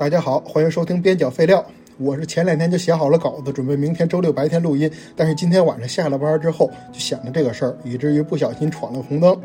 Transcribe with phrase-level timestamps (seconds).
[0.00, 1.62] 大家好，欢迎收听边角废料。
[1.98, 9.38] 我是前两天就写好了稿子，准备明天周六白天录音，但是今天晚上下了班之后就想着这个事儿，以至于不小心闯了红灯，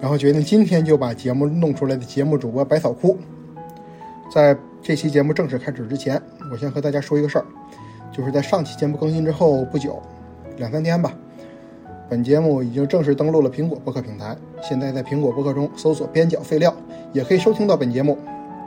[0.00, 3.18] 然后决定今天就把节目弄出来的节目主播百草枯。
[4.32, 6.22] 在这期节目正式开始之前，
[6.52, 7.44] 我先和大家说一个事儿，
[8.12, 10.00] 就是在上期节目更新之后不久，
[10.58, 11.12] 两三天吧，
[12.08, 16.72] 本节目已经正式登录了苹果播客平台，现在在苹果播客中搜索“边角废料”
[17.12, 18.16] 也可以收听到本节目。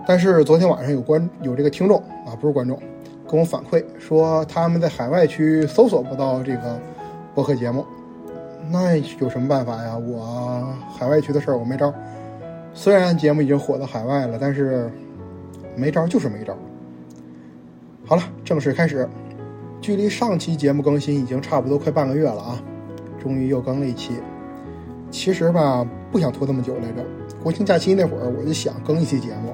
[0.08, 2.78] 但是昨天晚上有观有这个听众啊，不是观众，
[3.30, 6.80] 跟我反馈说他们在海外区搜索不到这个
[7.36, 7.86] 播客节目，
[8.70, 9.98] 那有什么办法呀？
[9.98, 11.94] 我海外区的事儿我没招。
[12.74, 14.90] 虽然节目已经火到海外了，但是
[15.76, 16.56] 没招就是没招。
[18.06, 19.08] 好了，正式开始。
[19.82, 22.64] 距离上期节目更新已经差不多快半个月了啊，
[23.20, 24.14] 终于又更了一期。
[25.10, 27.04] 其实吧，不想拖这么久来着。
[27.42, 29.54] 国庆假期那会儿我就想更一期节目。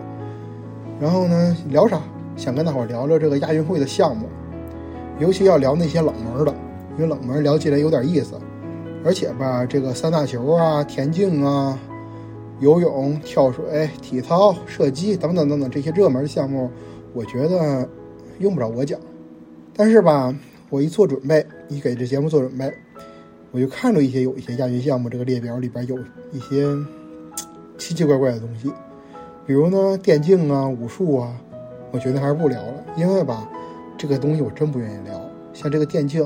[1.00, 2.02] 然后呢，聊啥？
[2.36, 4.28] 想跟大伙聊聊这个亚运会的项目，
[5.20, 6.54] 尤其要聊那些冷门的，
[6.98, 8.36] 因为冷门聊起来有点意思。
[9.04, 11.80] 而且吧，这个三大球啊、田径啊、
[12.60, 16.70] 游泳、跳水、体操、射击等等等等这些热门项目，
[17.14, 17.88] 我觉得
[18.40, 19.00] 用不着我讲。
[19.76, 20.36] 但是吧，
[20.70, 22.72] 我一做准备，一给这节目做准备，
[23.52, 25.98] 我就看着一些有一些亚运项目这个列表里边有
[26.32, 26.68] 一些
[27.78, 28.72] 奇奇怪怪的东西。
[29.48, 31.34] 比如呢，电竞啊、武术啊，
[31.92, 33.50] 我觉得还是不聊了，因为吧，
[33.98, 35.18] 这个东西我真不愿意聊。
[35.54, 36.22] 像这个电竞，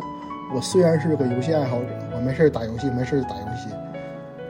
[0.51, 3.69] 我虽然是个游戏爱好者，我没事打游戏，没事打游戏，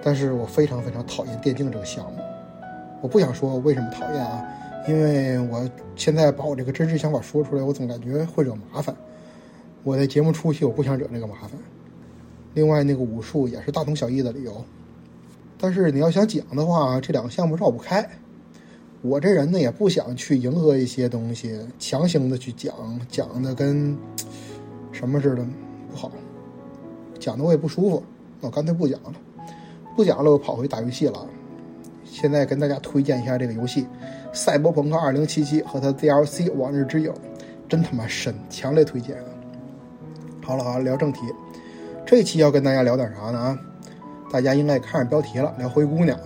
[0.01, 2.19] 但是我非常非常讨厌电竞这个项目。
[3.01, 4.41] 我不想说为什么讨厌啊，
[4.87, 8.95] 因为我现在把我这个真实想法说出来，我总感觉会惹麻烦。
[9.83, 11.51] 我在节目初期我不想惹这个麻烦。
[12.53, 14.63] 另外，那个武术也是大同小异的理由。
[15.57, 18.09] 但是你要想讲的话，这两个项目绕不开。
[19.01, 22.73] 我这人呢也不想去迎合一些东西，强行的去讲，
[23.09, 23.97] 讲的跟
[24.91, 25.43] 什么似的
[25.89, 26.11] 不好，
[27.19, 28.03] 讲的我也不舒服，
[28.39, 29.13] 那我干脆不讲了，
[29.95, 31.27] 不讲了，我跑回打游戏了。
[32.05, 33.83] 现在跟大家推荐一下这个游戏
[34.33, 37.09] 《赛博朋克2077》和它 DLC《往日之影》，
[37.67, 39.17] 真他妈神，强烈推荐。
[40.43, 41.21] 好了好了，聊正题，
[42.05, 43.59] 这期要跟大家聊点啥呢啊？
[44.31, 46.19] 大家应该看着标题了，聊灰姑娘。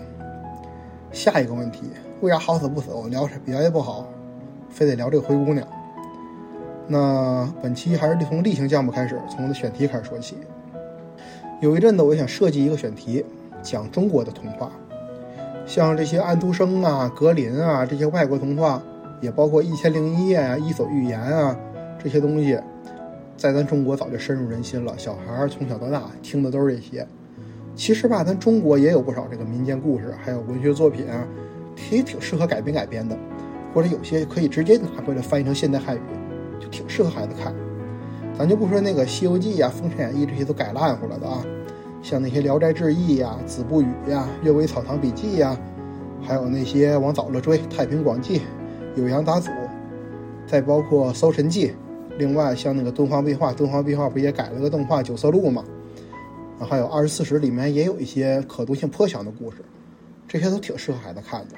[1.14, 1.84] 下一个问题。
[2.22, 4.08] 为啥好死不死我聊别的不好，
[4.70, 5.68] 非得聊这个灰姑娘？
[6.88, 10.38] 那本期还是从例行项目开始，从我的选题开始说起。
[11.62, 13.26] 有一阵子我想设计一个选题，
[13.62, 14.72] 讲中国的童话，
[15.66, 18.82] 像这些安徒生啊、格林啊这些外国童话，
[19.20, 21.58] 也包括《一千零一夜》啊、《伊索寓言》啊
[22.02, 22.58] 这些东西，
[23.36, 24.94] 在咱中国早就深入人心了。
[24.98, 27.06] 小孩从小到大听的都是这些。
[27.76, 31.28] 其实吧，咱中国也有不少这个民间故事，还有文学作品啊。
[31.92, 33.18] 也挺适合改编改编的，
[33.74, 36.00] 或者有些可以直接拿过来翻译成现代汉语，
[36.60, 37.54] 就挺适合孩子看。
[38.38, 41.42] 咱就不说那个《西游记》呀、《封神演义》这些都改烂乎了的啊，
[42.02, 45.58] 像那些《聊斋志异》呀、《子不语》呀、《阅微草堂笔记》呀，
[46.22, 48.40] 还有那些往早了追《太平广记》
[49.02, 49.48] 《酉阳杂俎》，
[50.46, 51.68] 再包括《搜神记》。
[52.18, 55.64] 另外像那个敦煌壁画，敦煌壁画不也改了个动画《九色鹿》吗？
[56.60, 59.58] 还有《二十四史》里面也有一些可读性颇强的故事，
[60.28, 61.56] 这些都挺适合孩子看的。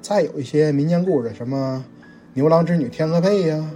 [0.00, 1.84] 再有一些民间故事，什么
[2.32, 3.70] 牛郎织女天鹅配呀，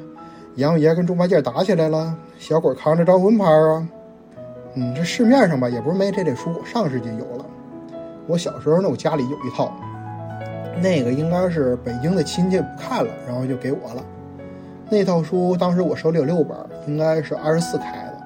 [0.57, 3.89] 杨爷跟猪八戒打起来了，小鬼扛着招魂牌啊。
[4.75, 7.45] 嗯，这市面上吧也不是没这类书，上世纪有了。
[8.27, 9.73] 我小时候呢，我家里有一套，
[10.81, 14.03] 那个应该是北京的亲戚不看了，然后就给我了。
[14.89, 16.57] 那套书当时我手里有六本，
[16.87, 18.23] 应该是二十四开的。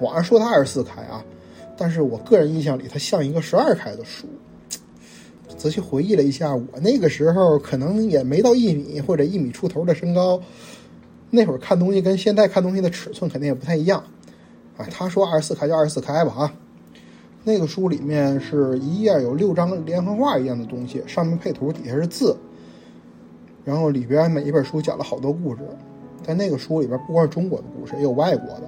[0.00, 1.24] 网上说它二十四开啊，
[1.76, 4.28] 但是我个人印象里它像一个十二开的书。
[5.56, 10.40] 仔细回忆了一下，我那个时候可能也没到一米或者一米出头的身高，
[11.30, 14.02] 那会儿看东西跟现在看东西的尺寸肯定也不太一样。
[14.76, 16.54] 啊，他说二十四开就二十四开吧啊。
[17.44, 22.36] 那个书里面是一页有六张连环画一样的东西，上面配图，底下是字。
[23.64, 25.62] 然后里边每一本书讲了好多故事，
[26.22, 28.62] 在那个书里边不光是中国的故事，也有外国的，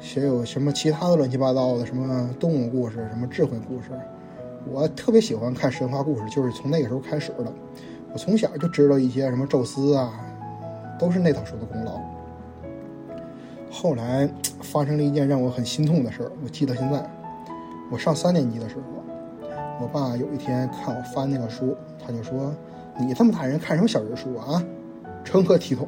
[0.00, 3.90] 写有什么其他的乱七八糟的，什么动物故事，什么智慧故事。
[4.66, 7.52] 我特别喜欢看神话故事，就是从那个时候开始的。
[8.12, 10.12] 我从小就知道一些什么宙斯啊，
[10.98, 12.00] 都是那套书的功劳。
[13.70, 14.28] 后来
[14.62, 17.06] 发生了一件让我很心痛的事儿，我记到现在。
[17.90, 18.82] 我上三年级的时候，
[19.80, 22.54] 我爸有一天看我翻那个书，他就说
[22.98, 24.62] ：“你这么大人看什么小人书啊？”
[25.24, 25.86] 成何体统？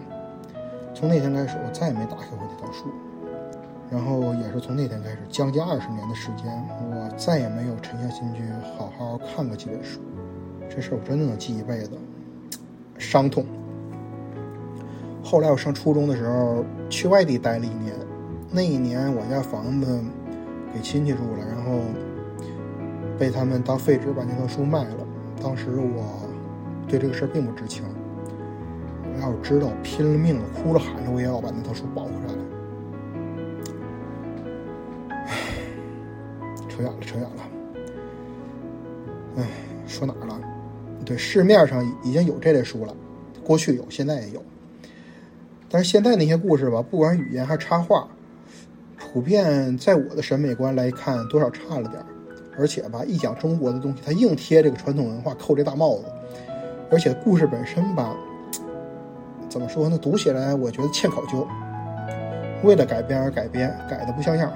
[0.95, 2.87] 从那天开始，我再也没打开过那套书。
[3.91, 6.47] 然后也是从那天开始，将近二十年的时间，
[6.91, 8.43] 我再也没有沉下心去
[8.79, 10.01] 好好看过几本书。
[10.69, 11.91] 这事我真的能记一辈子，
[12.97, 13.45] 伤痛。
[15.23, 17.95] 后来我上初中的时候去外地待了一年，
[18.51, 20.01] 那一年我家房子
[20.73, 21.81] 给亲戚住了，然后
[23.19, 25.07] 被他们当废纸把那套书卖了。
[25.43, 26.29] 当时我
[26.87, 27.83] 对这个事儿并不知情，
[29.15, 32.13] 我要知道，拼了命的哭着喊着，我也要把那套书保回。
[36.81, 37.43] 扯远了，扯远了。
[39.37, 39.45] 唉，
[39.87, 40.41] 说哪儿了？
[41.05, 42.95] 对，市面上已经有这类书了，
[43.45, 44.43] 过去有，现在也有。
[45.69, 48.09] 但是现在那些故事吧，不管语言还是插画，
[48.99, 52.07] 普遍在我的审美观来看，多少差了点儿。
[52.59, 56.05] 而且吧，一讲中国的东西，它硬贴这个传统文化，扣这大帽子。
[56.91, 58.17] 而且故事本身吧，
[59.49, 59.97] 怎么说呢？
[59.97, 61.47] 读起来我觉得欠考究。
[62.63, 64.53] 为了改编而改编，改的不像样。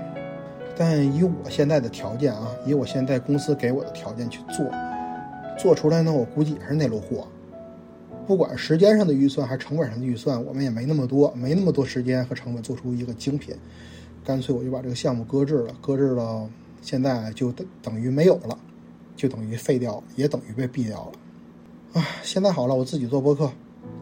[0.76, 4.66] 但以我现在的条件啊，以我现在公司给我的条件去做，
[5.58, 7.26] 做出来呢，我估计也是那路货。
[8.26, 13.54] 不管时间上的预算还是成本上的预算，我们也没那么多，没那么多时间和成本做出一个精品。
[14.24, 16.48] 干脆我就把这个项目搁置了，搁置了，
[16.80, 18.58] 现在就等等于没有了，
[19.14, 22.00] 就等于废掉，也等于被毙掉了。
[22.00, 23.52] 啊，现在好了，我自己做播客，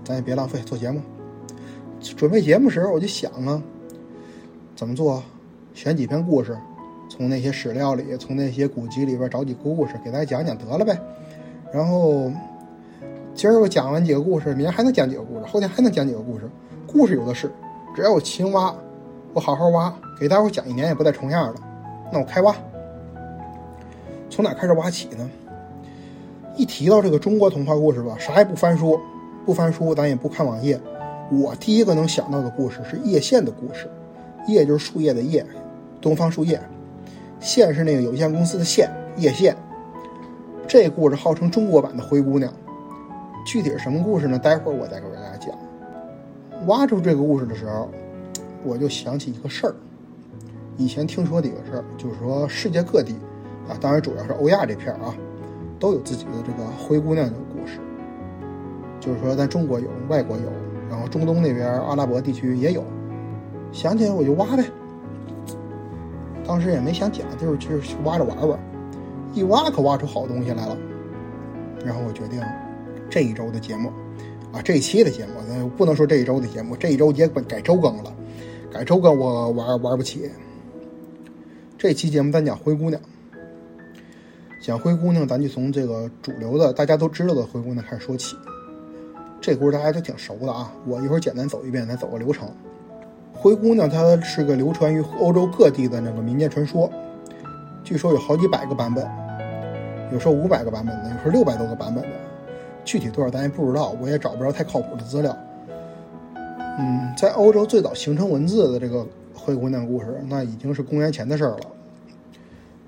[0.04, 1.00] 咱也别浪费做节目。
[2.00, 3.60] 准备节目时候我就想啊，
[4.76, 5.22] 怎么做？
[5.74, 6.56] 选几篇故事，
[7.08, 10.98] 从那些史料里，从那些古籍里边找几个故事给大家讲讲得了呗。
[11.72, 12.30] 然后
[13.34, 16.48] 今儿我讲完几个故事，明天还能讲几个故事，后天还能讲几个故事。
[16.86, 17.50] 故事有的是，
[17.96, 18.74] 只要我勤挖，
[19.32, 21.60] 我好好挖，给大伙讲一年也不带重样的。
[22.12, 22.54] 那我开挖，
[24.28, 25.30] 从哪开始挖起呢？
[26.54, 29.00] 一提到这个中国童话故事吧，啥也不翻书，
[29.46, 30.78] 不翻书，咱也不看网页，
[31.30, 33.90] 我第一个能想到的故事是叶县的故事。
[34.48, 35.46] 叶就是树叶的叶。
[36.02, 36.60] 东方树叶，
[37.38, 39.56] 县是那个有限公司的县，叶县。
[40.66, 42.52] 这故事号称中国版的灰姑娘，
[43.46, 44.36] 具体是什么故事呢？
[44.36, 45.56] 待会儿我再给大家讲。
[46.66, 47.88] 挖出这个故事的时候，
[48.64, 49.74] 我就想起一个事儿。
[50.76, 53.14] 以前听说的一个事儿，就是说世界各地
[53.68, 55.14] 啊，当然主要是欧亚这片儿啊，
[55.78, 57.78] 都有自己的这个灰姑娘的故事。
[58.98, 60.44] 就是说咱中国有，外国有，
[60.90, 62.82] 然后中东那边阿拉伯地区也有。
[63.70, 64.64] 想起来我就挖呗。
[66.46, 68.58] 当时也没想讲，就是去去挖着玩玩，
[69.32, 70.76] 一挖可挖出好东西来了。
[71.84, 72.42] 然后我决定
[73.08, 73.90] 这一周的节目，
[74.52, 78.12] 啊，这一期的节目，那不能说这一周的节目，这一周也改周更了，
[78.72, 80.30] 改周更我玩玩不起。
[81.78, 83.00] 这期节目咱讲灰姑娘，
[84.60, 88.36] 讲灰姑娘，咱就从这个主流的大家都知道的灰姑娘开始说起。
[89.40, 92.48] 这故事大家都挺熟的啊，我一会儿简单走一遍，咱走个流程。
[93.42, 96.88] 灰姑娘，它是个流传于欧洲各地的那个民间传说，
[97.82, 99.04] 据说有好几百个版本，
[100.12, 102.10] 有说五百个版本的，有说六百多个版本的，
[102.84, 105.36] 具体多少咱也不知道，我也找不着太靠谱的资料。
[106.78, 109.04] 嗯，在欧洲最早形成文字的这个
[109.34, 111.66] 灰姑娘故事，那已经是公元前的事儿了。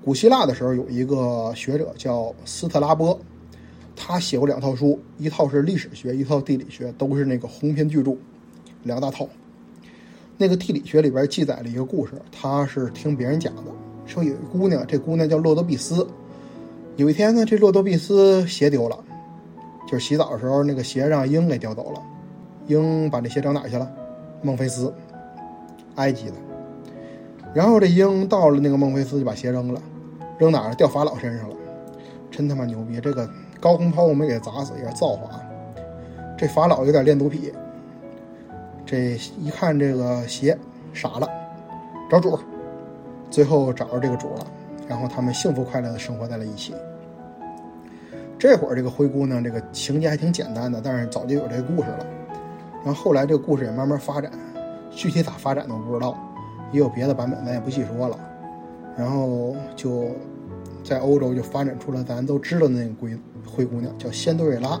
[0.05, 3.19] 古希腊的时候有一个学者叫斯特拉波，
[3.93, 8.15] 他写过两套书，一套是历史学，一套地理学，都是那个鸿篇巨著，
[8.83, 9.27] 两大套。
[10.37, 13.63] 那个地理学里边记载了一个故事，他是听别人讲的，
[14.05, 16.05] 说有一姑娘，这姑娘叫洛多碧斯。
[16.97, 18.97] 有一天呢，这洛多碧斯鞋丢了，
[19.87, 22.01] 就是洗澡的时候那个鞋让鹰给叼走了。
[22.67, 23.89] 鹰把这鞋找哪去了？
[24.41, 24.93] 孟菲斯，
[25.95, 26.33] 埃及的。
[27.53, 29.81] 然后这鹰到了那个孟菲斯就把鞋扔了，
[30.37, 30.75] 扔哪儿？
[30.75, 31.55] 掉法老身上了。
[32.29, 32.99] 真他妈牛逼！
[32.99, 33.29] 这个
[33.61, 35.39] 高空抛物没给砸死，有点造化。
[36.37, 37.53] 这法老有点恋足癖。
[38.85, 40.57] 这一看这个鞋，
[40.93, 41.27] 傻了，
[42.09, 42.39] 找主，
[43.31, 44.45] 最后找着这个主了，
[44.87, 46.73] 然后他们幸福快乐的生活在了一起。
[48.37, 52.05] 这会儿这个灰姑娘这个情节还挺简单的，但是早就有这个故事了。
[52.83, 54.31] 然后后来这个故事也慢慢发展，
[54.91, 56.15] 具体咋发展的我不知道，
[56.71, 58.19] 也有别的版本，咱也不细说了。
[58.95, 60.11] 然后就
[60.83, 64.79] 在欧洲就发展出了咱都知道的那个灰灰姑娘，叫仙多瑞拉。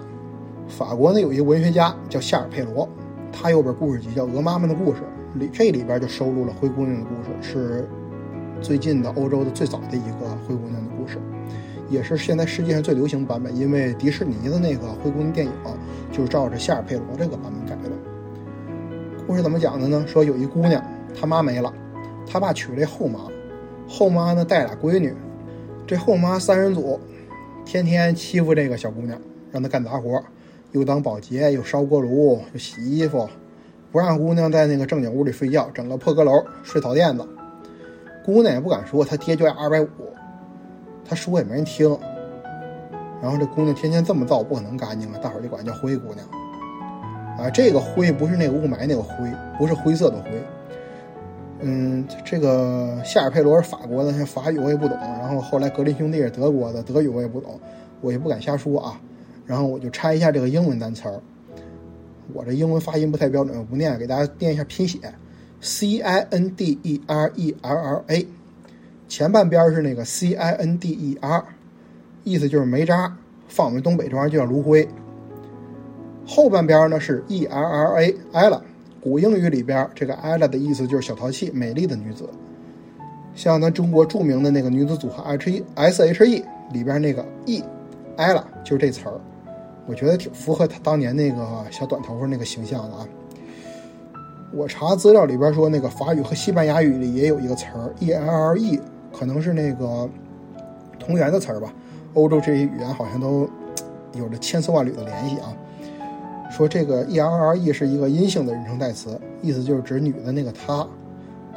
[0.67, 2.87] 法国呢有一个文学家叫夏尔佩罗。
[3.35, 5.01] 他有本故事集叫《鹅妈妈的故事》，
[5.37, 7.89] 里这里边就收录了灰姑娘的故事，是
[8.61, 11.19] 最近的欧洲的最早的一个灰姑娘的故事，
[11.89, 13.55] 也是现在世界上最流行版本。
[13.55, 15.51] 因为迪士尼的那个灰姑娘电影
[16.13, 17.91] 就是照着夏尔佩罗这个版本改的。
[19.27, 20.05] 故事怎么讲的呢？
[20.07, 20.81] 说有一姑娘，
[21.13, 21.71] 她妈没了，
[22.25, 23.19] 她爸娶了一后妈，
[23.85, 25.13] 后妈呢带俩闺女，
[25.85, 26.97] 这后妈三人组，
[27.65, 29.19] 天天欺负这个小姑娘，
[29.51, 30.23] 让她干杂活。
[30.75, 33.29] 又当保洁，又烧锅炉，又洗衣服，
[33.93, 37.25] 不让姑娘在那个正经屋里睡觉，整个破阁楼睡草垫子。
[38.25, 39.87] 姑娘也不敢说，她爹就爱二百五，
[41.05, 41.97] 她说也没人听。
[43.21, 46.27] 然后这姑娘天天这么造，不可能干净啊，大伙儿就管叫灰姑娘。
[47.37, 50.29] 啊，这个灰不是那个雾霾那个灰，不是灰色的灰。
[51.61, 54.97] 嗯，这个夏尔佩罗是法国的，法语我也不懂。
[54.99, 57.57] 然后后来格林兄弟是德国的，德语我也不懂，
[58.01, 58.99] 我也不敢瞎说啊。
[59.45, 61.21] 然后我就拆一下这个英文单词儿，
[62.33, 64.99] 我这英文发音不太标准，我不念，给大家念一下拼写
[65.61, 68.27] ：C I N D E R E L L A，
[69.07, 71.45] 前半边是那个 C I N D E R，
[72.23, 73.15] 意思就是煤渣，
[73.47, 74.87] 放我们东北这玩意儿就叫炉灰。
[76.25, 78.61] 后半边呢是 E L L A，Ella，
[78.99, 82.27] 古英语里边这个 Ella 的意思就是小淘气、美丽的女子。
[83.35, 89.21] 像咱中国著名的那个女子组合 H E S H E 里边那个 E，Ella 就是这词儿。
[89.87, 93.07] 我觉得挺符合他当年那个小短头发那个形象的啊。
[94.51, 98.79] 我查资料里边说，那个法语和西班牙语里也有一个词儿 E L L E，
[99.11, 100.09] 可能是那个
[100.97, 101.73] 同源的词儿吧。
[102.13, 103.49] 欧洲这些语言好像都
[104.13, 105.53] 有着千丝万缕的联系啊。
[106.49, 110.87] 说这个 E L L E 是一个阴性的人称代词，意思就是指女的那个她。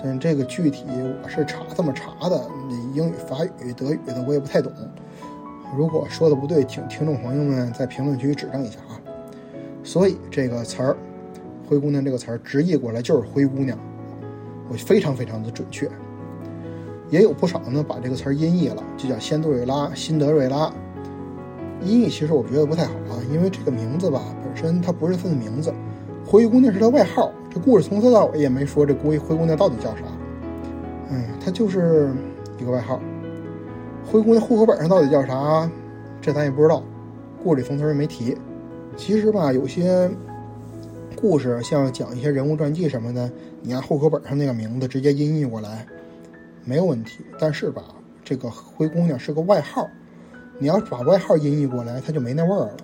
[0.02, 0.84] 但这个具体
[1.22, 2.48] 我是查这么查的，
[2.94, 4.72] 英语、法语、德语的我也不太懂。
[5.76, 9.00] 如果说的不对，请听众朋友们在评论区指正一下啊。
[9.84, 10.96] 所以这个词儿
[11.68, 13.78] “灰姑娘”这个词儿直译过来就是“灰姑娘”，
[14.68, 15.88] 我非常非常的准确。
[17.10, 20.72] 也有不少呢把这个词儿音译了，就叫仙杜瑞拉、辛德瑞拉。
[21.82, 25.72] 音译其实我觉得不太好啊，因为这个名字吧本身它不是她的名字，
[26.26, 27.32] 灰姑娘是她外号。
[27.50, 30.02] 这故事从头到尾也没说这灰灰姑娘到底叫啥，
[31.10, 32.10] 嗯，她就是
[32.58, 33.00] 一个外号。
[34.10, 35.70] 灰姑娘户口本上到底叫啥？
[36.18, 36.82] 这咱也不知道，
[37.44, 38.34] 故事里从头也没提。
[38.96, 40.10] 其实吧，有些
[41.14, 45.86] 故事像讲一些人物传记什么的，你按户口本上那个名字直接音译过来
[46.64, 47.18] 没有问题。
[47.38, 47.82] 但是吧，
[48.24, 49.86] 这个灰姑娘是个外号，
[50.58, 52.76] 你要把外号音译过来，它就没那味儿了。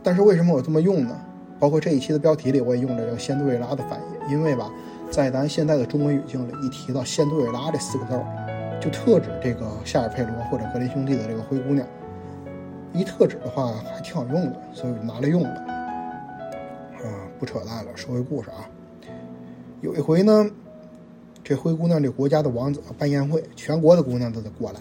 [0.00, 1.20] 但是为什么我这么用呢？
[1.58, 4.70] 包括这一期的标题里，我也用了这个仙杜瑞拉的翻译，因为吧，
[5.10, 8.24] 在咱现在的中文语境里，一提到仙杜瑞拉这四个字儿。
[8.82, 11.86] 就特指这个夏尔佩罗或者格林兄弟的这个灰姑娘，
[12.92, 15.50] 一特指的话还挺好用的，所以拿来用了。
[15.50, 17.06] 啊，
[17.38, 18.68] 不扯淡了，说回故事啊。
[19.82, 20.50] 有一回呢，
[21.44, 24.80] 这灰姑娘这国家的王子办宴会，全国的姑娘都得过来。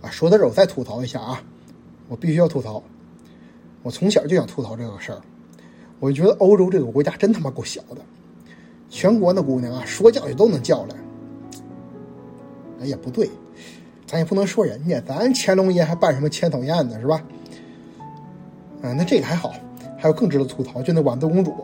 [0.00, 1.42] 啊，说到这儿我再吐槽一下啊，
[2.08, 2.82] 我必须要吐槽。
[3.82, 5.20] 我从小就想吐槽这个事儿，
[6.00, 7.98] 我就觉得欧洲这个国家真他妈够小的，
[8.88, 10.96] 全国的姑娘啊，说叫也都能叫来。
[12.80, 13.30] 哎，也不对，
[14.06, 17.22] 咱也不能说人家，咱乾隆爷还办什么千岛宴呢，是吧？
[18.82, 19.54] 啊，那这个还好，
[19.96, 21.54] 还有更值得吐槽，就那豌豆公主，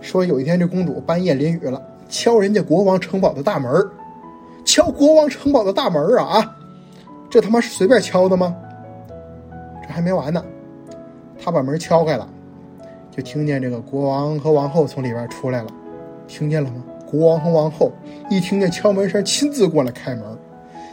[0.00, 3.70] 说有一天这公主半夜淋雨了，敲人家国王城堡的大门
[4.64, 6.56] 敲国王城堡的大门啊啊！
[7.28, 8.56] 这他妈是随便敲的吗？
[9.82, 10.44] 这还没完呢，
[11.42, 12.28] 他把门敲开了，
[13.10, 15.68] 就听见这个国王和王后从里边出来了，
[16.26, 16.84] 听见了吗？
[17.10, 17.90] 国王和王后
[18.30, 20.24] 一听见敲门声，亲自过来开门。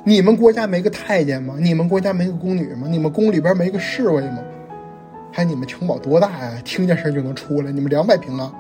[0.04, 1.56] 你们国家没个太监吗？
[1.60, 2.88] 你们国家没个宫女吗？
[2.90, 4.40] 你们宫里边没个侍卫吗？
[5.32, 6.62] 还你们城堡多大呀？
[6.66, 7.72] 听见声就能出来？
[7.72, 8.52] 你们两百平啊？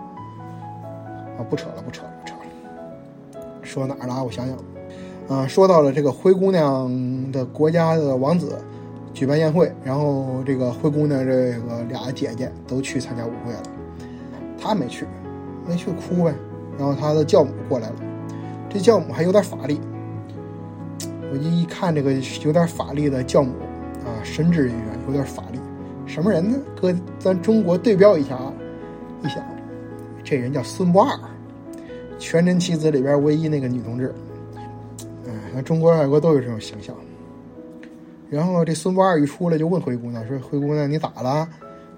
[1.39, 3.41] 啊，不扯了，不扯了，不扯了。
[3.63, 4.23] 说哪儿了？
[4.23, 4.57] 我想想。
[5.29, 8.57] 啊，说到了这个灰姑娘的国家的王子
[9.13, 13.63] 举办宴会，然后这个灰姑娘这个俩姐姐都去参加舞会了，
[14.61, 15.05] 她没去，
[15.67, 16.33] 没去哭呗。
[16.77, 17.95] 然后他的教母过来了，
[18.69, 19.81] 这教母还有点法力。
[21.31, 23.51] 我一一看这个有点法力的教母
[24.05, 25.59] 啊，神职人员有点法力，
[26.05, 26.57] 什么人呢？
[26.79, 28.53] 搁咱中国对标一下啊，
[29.23, 29.43] 一想，
[30.23, 31.19] 这人叫孙不二，
[32.17, 34.13] 全真七子里边唯一那个女同志。
[35.25, 36.95] 哎，咱中国外国都有这种形象。
[38.29, 41.47] 然后这孙不二一出来就问灰姑娘说：“灰姑娘，你咋了？”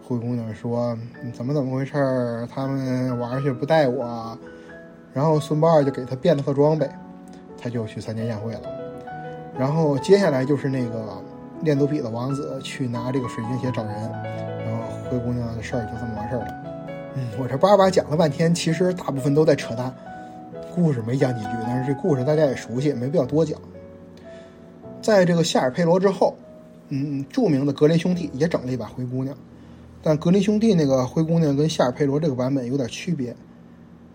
[0.04, 0.98] 灰姑娘说
[1.34, 2.48] ：“怎么怎么回事儿？
[2.52, 4.38] 他们玩去不带我。”
[5.14, 6.90] 然后孙八二就给他变了套装备，
[7.58, 8.62] 他就去参加宴会了。
[9.58, 11.22] 然后接下来就是那个
[11.62, 13.94] 练肚皮的王子去拿这个水晶鞋找人，
[14.66, 16.48] 然后灰姑娘的事儿就这么完事儿了。
[17.16, 19.94] 嗯，我这叭叭讲了半天，其实大部分都在扯淡，
[20.74, 23.60] 故事没讲几句，但是这故事大家也熟悉，没必要多讲。
[25.02, 26.36] 在这个夏尔佩罗之后，
[26.90, 29.36] 嗯，著名的格林兄弟也整了一把灰姑娘，
[30.04, 33.36] 但格林兄弟那个灰姑娘跟夏尔佩罗这个版本有点区别。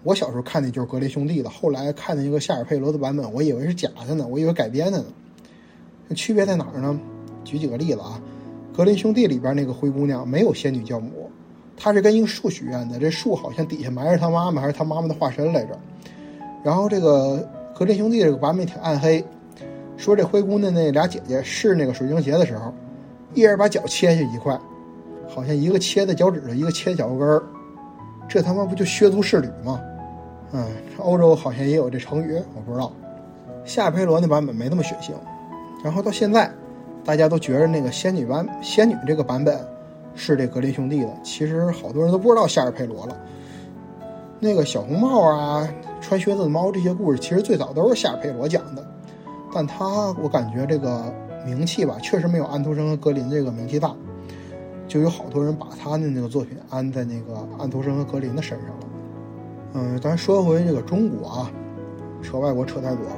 [0.05, 5.07] 我小时候看的就是格林兄弟的，后来看的一个夏尔佩罗的版本，我以为是假的呢，我以为改编的呢。
[6.15, 7.01] 区别在哪儿呢？
[7.43, 8.21] 举几个例子啊，
[8.77, 11.31] 格林兄弟里边那个灰姑娘没有仙女教母，
[11.75, 15.79] 她是跟一个树许愿的，这树好像底下埋着她妈妈还是她妈妈的化身来着。
[16.63, 19.25] 然后这个格林兄弟这个版本挺暗黑，
[19.97, 22.71] 说这灰姑娘那俩姐姐试那个水晶鞋的时候，
[23.33, 24.59] 一人把脚切下一块，
[25.27, 27.43] 好像一个切在脚趾头，一个切脚后跟儿。
[28.27, 29.81] 这他妈不就削足适履吗？
[30.57, 30.65] 嗯，
[30.99, 32.93] 欧洲好像也有这成语，我不知道。
[33.65, 35.11] 夏尔佩罗那版本没那么血腥，
[35.83, 36.49] 然后到现在，
[37.05, 39.59] 大家都觉得那个仙女版仙女这个版本
[40.15, 43.17] 是这格林兄弟的，其实好多人都不知道夏尔佩罗了。
[44.39, 45.69] 那个小红帽啊，
[46.01, 48.87] 穿靴子的猫这些故事，其实最早都是夏尔佩罗讲的，
[49.53, 51.13] 但他我感觉这个
[51.45, 53.93] 名气吧，确实没有安徒生和格林这个名气大，
[54.87, 58.75] 就有好多人把他的那个作品安在那个安徒生和格林的身上了。
[59.77, 61.51] 嗯，咱说回这个中国啊，
[62.23, 63.17] 扯外国扯太多了。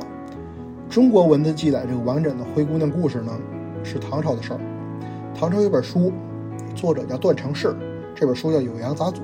[0.88, 3.38] 中国文字记载这个完整的灰姑娘故事呢，
[3.84, 4.60] 是唐朝的事儿。
[5.38, 6.10] 唐朝有本书，
[6.74, 7.76] 作者叫段成式，
[8.14, 9.16] 这本书叫《酉阳杂俎》。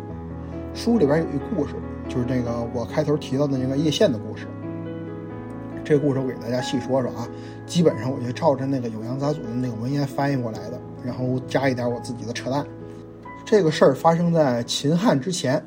[0.75, 1.73] 书里边有一故事，
[2.07, 4.47] 就是那个我开头提到的那个叶县的故事。
[5.83, 7.27] 这个故事我给大家细说说啊，
[7.65, 12.63] 基本上我就照着那个《酉阳杂俎》的那个文言翻译过来的，然后加一点我自己的扯淡。
[13.43, 15.65] 这个事儿发生在秦汉之前，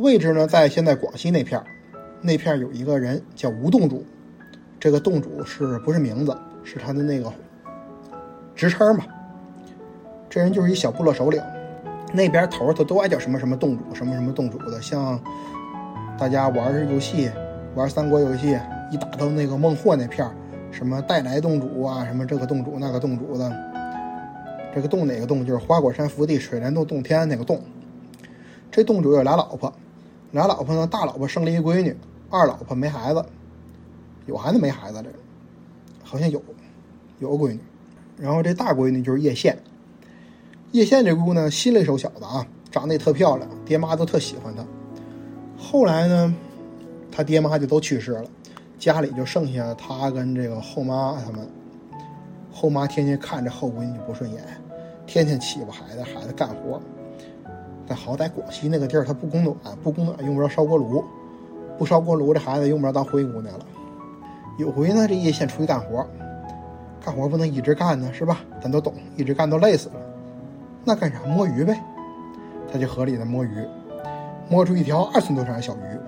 [0.00, 1.66] 位置呢在现在广西那片儿，
[2.22, 4.02] 那片儿有一个人叫吴洞主。
[4.78, 6.34] 这个洞主是不是名字？
[6.64, 7.30] 是他的那个
[8.54, 9.04] 职称嘛？
[10.30, 11.42] 这人就是一小部落首领，
[12.14, 14.80] 那边头头都爱叫什么什么洞主，什么什么洞主的。
[14.80, 15.20] 像
[16.18, 17.30] 大家玩游戏、
[17.74, 18.58] 玩三国游戏，
[18.90, 20.26] 一打到那个孟获那片
[20.70, 23.52] 什么带来洞主啊，什么这个洞主那个洞主的。
[24.74, 25.44] 这个洞哪个洞？
[25.44, 27.60] 就是花果山福地水帘洞洞天那个洞。
[28.70, 29.70] 这洞主有俩老婆，
[30.30, 31.96] 俩老婆呢，大老婆生了一闺女，
[32.30, 33.24] 二老婆没孩子。
[34.26, 35.10] 有孩子没孩子的，
[36.04, 36.40] 好像有，
[37.18, 37.58] 有个闺女，
[38.16, 39.58] 然后这大闺女就是叶县。
[40.70, 44.64] 叶县这姑娘心里手小的啊，长得也特漂亮，爹妈都特喜欢她。
[45.58, 46.32] 后来呢，
[47.10, 48.24] 她爹妈就都去世了，
[48.78, 51.48] 家里就剩下她跟这个后妈他们。
[52.52, 54.44] 后妈天天看着后闺女不顺眼，
[55.06, 56.80] 天天欺负孩子，孩子干活。
[57.90, 61.04] 但好歹广西那个地儿，它不供暖，不供暖用不着烧锅炉，
[61.76, 63.66] 不烧锅炉，这孩子用不着当灰姑娘了。
[64.58, 66.06] 有回呢，这叶县出去干活，
[67.04, 68.42] 干活不能一直干呢，是吧？
[68.62, 69.94] 咱都懂，一直干都累死了。
[70.84, 71.18] 那干啥？
[71.26, 71.82] 摸鱼呗。
[72.72, 73.66] 他去河里头摸鱼，
[74.48, 75.98] 摸出一条二寸多长的小鱼。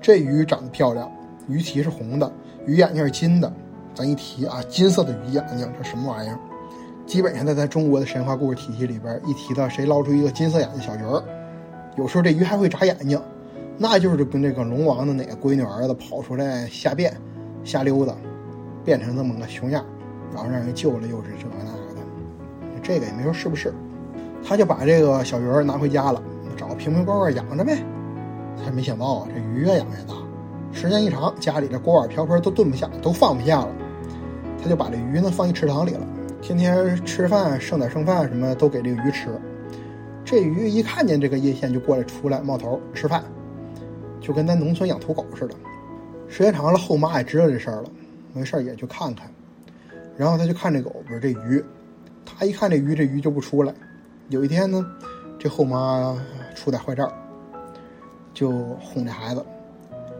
[0.00, 1.10] 这鱼长得漂亮，
[1.48, 2.32] 鱼鳍是红的，
[2.66, 3.52] 鱼眼睛是金的。
[3.96, 6.38] 咱一提啊，金色的鱼眼睛，这什么玩意儿？
[7.12, 11.22] 基本上在咱中国的神话故事体系里边，一提到谁捞出一个金色眼睛小鱼儿，
[11.94, 13.20] 有时候这鱼还会眨眼睛，
[13.76, 17.14] 那就是跟这个龙王的哪个闺女儿子跑出来瞎变。
[17.64, 18.14] 瞎溜达，
[18.82, 19.84] 变成这么个熊样，
[20.34, 23.74] 然后让人救了，又是这个那个的，这个也没说是不是，
[24.42, 26.22] 他就把这个小鱼儿拿回家了，
[26.56, 27.76] 找个瓶瓶罐罐养着呗。
[28.64, 30.14] 他没想到啊，这鱼越养越大，
[30.72, 33.68] 时间一长，家里的锅碗瓢盆都炖不下，都放不下了。
[34.62, 36.06] 他就把这鱼呢放一池塘里了，
[36.42, 39.28] 天天吃饭剩点剩饭什么都给这个鱼吃。
[40.24, 43.22] 这鱼一看见这个叶县就过来出来冒头吃饭，
[44.20, 45.54] 就跟咱农村养土狗似的。
[46.26, 47.84] 时间长了，后妈也知道这事儿了，
[48.32, 49.30] 没事也去看看。
[50.16, 51.64] 然后他就看这狗，不是这鱼，
[52.26, 53.72] 他一看这鱼，这鱼就不出来。
[54.28, 54.84] 有一天呢，
[55.38, 56.16] 这后妈
[56.56, 57.08] 出点坏账，
[58.34, 58.50] 就
[58.80, 59.44] 哄这孩子，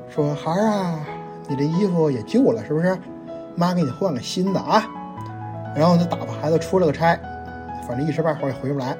[0.09, 1.05] 说：“孩儿啊，
[1.49, 2.97] 你这衣服也旧了，是不是？
[3.57, 4.85] 妈给你换个新的啊。”
[5.75, 7.19] 然后就打发孩子出了个差，
[7.87, 8.97] 反正一时半会儿也回不来。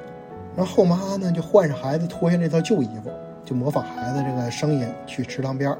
[0.55, 3.11] 然后后妈呢，就换上孩子脱下那套旧衣服，
[3.45, 5.77] 就模仿孩子这个声音去池塘边儿。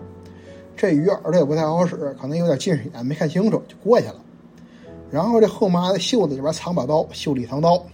[0.75, 4.15] 这鱼耳朵也不太好使，可能有点近视眼，没看清楚就过去了。
[5.11, 7.85] 然后这后妈的袖子里边藏把刀，袖里藏刀，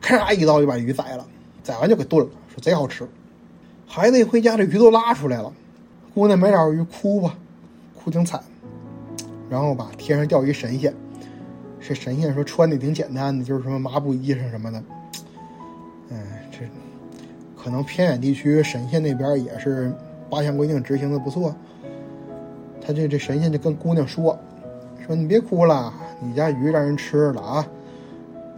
[0.00, 1.26] 咔嚓一刀就把鱼宰了，
[1.62, 3.06] 宰完就给炖了，说贼好吃。
[3.86, 5.52] 孩子一回家，这鱼都拉出来了，
[6.14, 7.34] 姑娘没了鱼哭吧，
[7.94, 8.42] 哭挺惨。
[9.50, 10.94] 然后吧，天上掉一神仙，
[11.88, 14.82] 这神仙说穿的挺简单的，就是什么麻布衣裳什么的。
[16.10, 16.18] 嗯，
[16.52, 16.58] 这
[17.56, 19.90] 可能偏远地区神仙那边也是
[20.28, 21.56] 八项规定执行的不错。
[22.78, 24.38] 他这这神仙就跟姑娘说
[25.06, 27.66] ：“说你别哭了，你家鱼让人吃了啊，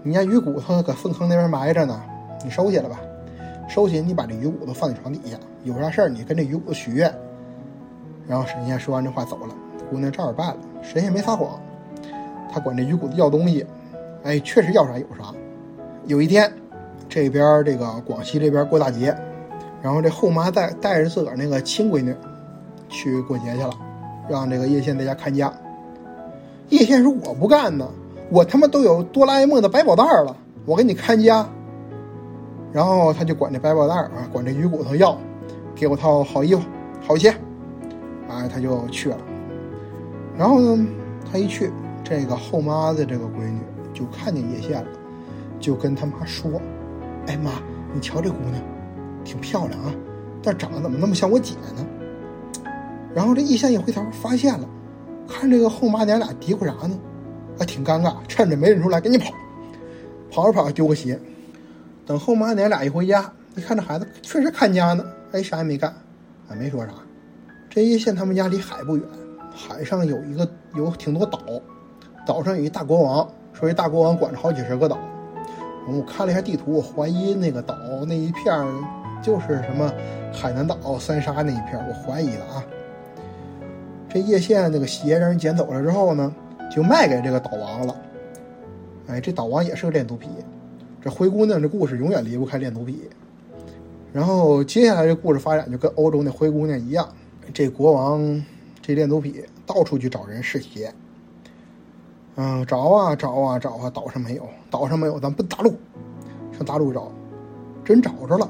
[0.02, 2.02] 你家鱼骨头搁粪坑那边埋着呢，
[2.44, 3.00] 你收起来吧。
[3.68, 7.14] 收起，你把这鱼骨头放在床底下，有啥事儿你跟这鱼骨头许愿。”
[8.26, 9.54] 然后神仙说完这话走了，
[9.88, 10.56] 姑娘照着办了。
[10.82, 11.60] 神仙没撒谎，
[12.52, 13.64] 他管这鱼骨头要东西，
[14.24, 15.32] 哎，确实要啥有啥。
[16.06, 16.52] 有一天，
[17.08, 19.16] 这边这个广西这边过大节，
[19.82, 22.14] 然后这后妈带带着自个儿那个亲闺女
[22.88, 23.70] 去过节去了。
[24.28, 25.52] 让这个叶县在家看家。
[26.68, 27.88] 叶县说：“我不干呢，
[28.30, 31.44] 我他妈都有哆啦 A 梦的百宝袋了，我给你看家。”
[32.72, 35.18] 然后他就管这百宝袋啊，管这鱼骨头要，
[35.74, 36.62] 给我套好衣服、
[37.04, 37.34] 好鞋。
[38.28, 39.18] 哎，他就去了。
[40.38, 40.86] 然后呢，
[41.28, 41.72] 他一去，
[42.10, 43.60] 这个后妈的这个闺女
[43.94, 44.90] 就看见叶县了，
[45.60, 46.60] 就跟他妈说
[47.28, 47.52] ：“哎妈，
[47.94, 48.60] 你瞧这姑娘，
[49.24, 49.94] 挺漂亮啊，
[50.42, 51.86] 但长得怎么那么像我姐呢？
[53.14, 54.68] 然后这叶县一回头发现了，
[55.28, 56.98] 看这个后妈娘俩嘀咕啥呢？
[57.56, 59.32] 还挺尴尬，趁着没认出来，赶紧跑，
[60.32, 61.16] 跑着跑着丢个鞋。
[62.04, 65.90] 等后妈娘俩一回家，一看这孩子确实看家呢，哎，啥也没干，
[66.48, 66.92] 啊，没说啥。
[67.68, 69.06] 这叶县他们家离海不远，
[69.54, 71.38] 海上有一个有挺多岛，
[72.30, 74.96] 岛上有一大国王，说一大国王管着好几十个岛。
[75.88, 77.74] 我看了一下地图，我怀疑那个岛
[78.06, 78.54] 那一片
[79.20, 79.92] 就是什么
[80.32, 82.64] 海南岛、三沙那一片，我怀疑了啊。
[84.08, 86.32] 这叶县那个鞋让人捡走了之后呢，
[86.70, 87.96] 就卖给这个岛王了。
[89.08, 90.28] 哎，这岛王也是个恋足癖，
[91.02, 93.10] 这灰姑娘这故事永远离不开恋足癖。
[94.12, 97.08] 然后接下来这故事发展就跟欧洲那灰姑娘一样，
[97.52, 98.40] 这国王
[98.80, 100.94] 这恋足癖到处去找人试鞋。
[102.36, 105.74] 嗯，找啊找啊找啊，岛上没有，岛上没有，咱奔大陆，
[106.52, 107.10] 上大陆找，
[107.84, 108.48] 真找着了，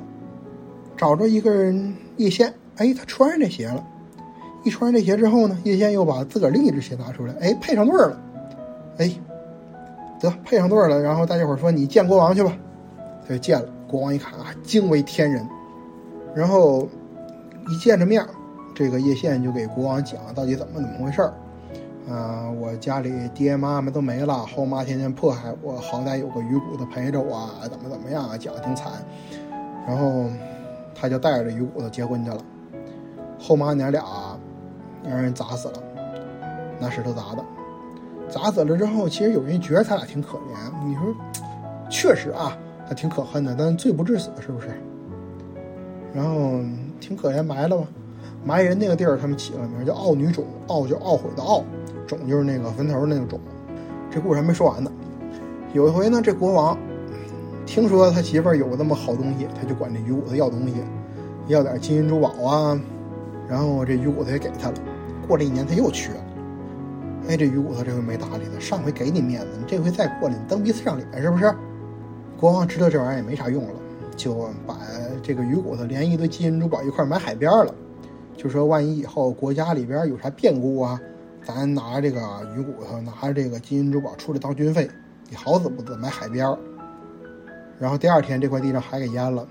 [0.97, 3.85] 找着一个人叶县，哎，他穿上这鞋了，
[4.63, 8.21] 一穿上这鞋之后呢，叶县又把自个儿另一只鞋拿出来，哎，配上对儿了，
[8.99, 9.11] 哎，
[10.21, 12.53] 得配上对儿了，然后大家伙说你见国王去吧，
[13.27, 15.45] 他就见了，国王一看啊，惊为天人，
[16.35, 16.87] 然后
[17.69, 18.25] 一见着面，
[18.75, 21.33] 这个叶县就给国王讲到底怎么怎么回事儿。
[22.11, 28.93] 啊，我家里爹妈妈都没了，后妈天天迫害我，好歹有个鱼骨头陪着我，怎么怎么样啊，讲的挺惨。
[29.87, 30.27] 然后
[30.95, 32.39] 他就带着鱼骨头结婚去了，
[33.39, 34.03] 后妈娘俩
[35.09, 35.75] 让人砸死了，
[36.81, 37.45] 拿石头砸的。
[38.29, 41.15] 砸死了之后，其实有人觉得他俩挺可怜，你说
[41.89, 42.57] 确实啊，
[42.89, 44.69] 他挺可恨的，但罪不至死，是不是？
[46.13, 46.61] 然后
[47.01, 47.87] 挺可怜，埋了吧。
[48.45, 51.63] 埋人那个地儿，他们起了名叫懊女冢，懊就懊悔的懊。
[52.07, 53.39] 冢就是那个坟头那个冢，
[54.11, 54.91] 这故事还没说完呢。
[55.73, 56.77] 有一回呢，这国王
[57.67, 60.75] 听说他媳妇儿有那么好东西，他就管这鱼骨头要东西，
[61.47, 62.81] 要点金银珠宝啊。
[63.49, 64.75] 然后这鱼骨头也给他了。
[65.29, 66.17] 过了一年，他又去了。
[67.29, 68.59] 哎，这鱼骨头这回没搭理他。
[68.59, 71.55] 上回给你面子，你这回再过来，你蹬鼻子上脸是不是？
[72.39, 73.75] 国王知道这玩意儿也没啥用了，
[74.17, 74.79] 就把
[75.23, 77.75] 这个鱼骨头连一堆金银珠宝一块埋海边了。
[78.41, 80.99] 就说万一以后国家里边有啥变故啊。
[81.43, 82.21] 咱拿这个
[82.57, 84.89] 鱼骨头，拿着这个金银珠宝出来当军费，
[85.29, 86.59] 你好死不死埋海边儿。
[87.79, 89.47] 然后第二天这块地让海给淹了。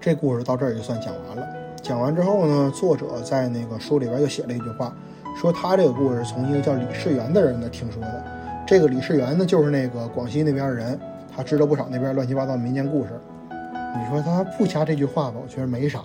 [0.00, 1.46] 这故事到这儿就算讲完了。
[1.82, 4.94] 讲完之后呢，作者在那个书里边又写了一句话，
[5.36, 8.24] 说他这个故事从一个叫李世元的人那听说的。
[8.66, 10.98] 这个李世元呢，就是那个广西那边的人，
[11.34, 13.10] 他知道不少那边乱七八糟民间故事。
[13.50, 16.00] 你说他不加这句话吧，我觉得没啥。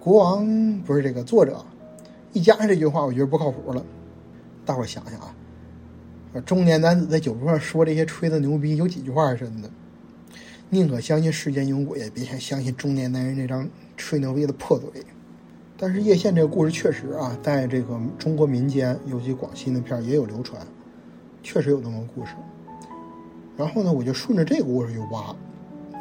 [0.00, 1.62] 国王不是这个作者。
[2.32, 3.84] 一加上这句话，我觉得不靠谱了。
[4.64, 5.34] 大伙想想啊，
[6.46, 9.68] 中年男子在酒桌上说这些吹的牛逼，有几句话是真的？
[10.70, 14.88] 宁可相信世间有鬼，也别想相信中年男人那张吹牛逼的破嘴。
[15.76, 20.66] 但是叶县这个故事确实啊，在这个中国民间，尤其广西那片也有流传，
[21.42, 22.32] 确实有那么个故事。
[23.56, 25.36] 然后呢，我就顺着这个故事去挖，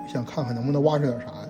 [0.07, 1.49] 想看看能不能挖出点啥来。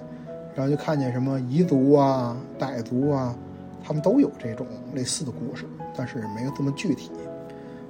[0.60, 3.34] 然后就看见什么彝族啊、傣族啊。
[3.82, 7.12] 他们都有这种类似的故事，但是没有这么具体。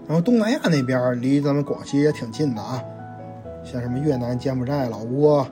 [0.07, 2.79] 然后东南亚那边离咱们广西也挺近的啊，
[3.63, 5.47] 像什么越南、柬埔寨、老挝、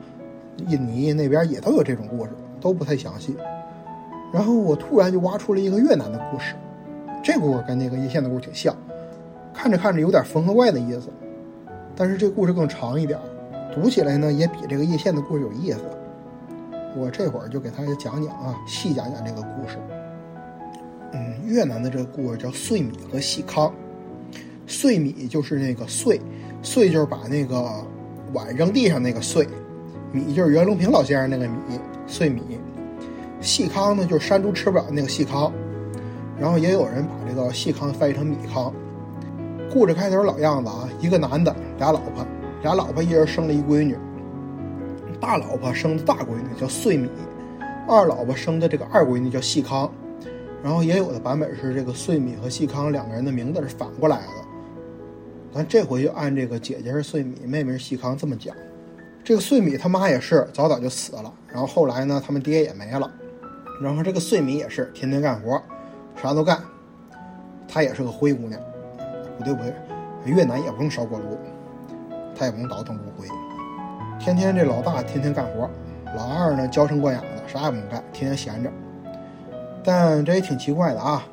[0.68, 2.30] 印尼那边也都有这种故事，
[2.62, 3.36] 都不太详细。
[4.32, 6.54] 然后我突然就挖出了一个越南的故事，
[7.24, 8.76] 这故事跟那个叶县的故事挺像，
[9.56, 11.10] 看着看着有点缝合怪的意思，
[11.96, 13.20] 但是这故事更长一点，
[13.74, 15.80] 读起来呢也比这个叶县的故事有意思。
[16.98, 19.78] 我这会儿就给大家讲讲啊，细讲讲这个故事。
[21.14, 23.72] 嗯，越南的这个故事叫碎米和细糠。
[24.66, 26.20] 碎米就是那个碎，
[26.62, 27.72] 碎就是把那个
[28.34, 29.48] 碗扔地上那个碎，
[30.12, 32.42] 米就是袁隆平老先生那个米，碎米。
[33.40, 35.52] 细糠呢就是山猪吃不了那个细糠，
[36.40, 38.74] 然后也有人把这个细糠翻译成米糠。
[39.72, 42.26] 故事开头老样子啊，一个男的俩老婆，
[42.64, 43.96] 俩老婆一人生了一闺女，
[45.28, 47.10] 大老婆生的大闺女叫碎米，
[47.86, 49.92] 二老婆生的这个二闺女叫细康。
[50.64, 54.28] 然后也有的版本是这个碎米和细康两个人的名字是反过来的，
[55.54, 58.56] 咱这回就按这个姐姐是碎米，妹妹是细康这么讲。
[59.22, 63.12] 这个碎米他妈也是早早就死了，然后后来呢，他们爹也没了，
[63.82, 65.62] 然后这个碎米也是天天干活，
[66.16, 66.64] 啥都干。
[67.68, 68.62] 她也是个灰姑娘，
[69.38, 69.74] 不对不对，
[70.24, 71.38] 越南也不用烧锅炉，
[72.34, 73.28] 她也不用倒腾炉灰，
[74.20, 75.70] 天天这老大天天干活，
[76.16, 78.70] 老二呢娇生惯养的，啥也不用干，天天闲着。
[79.84, 81.26] 但这也挺奇怪的啊，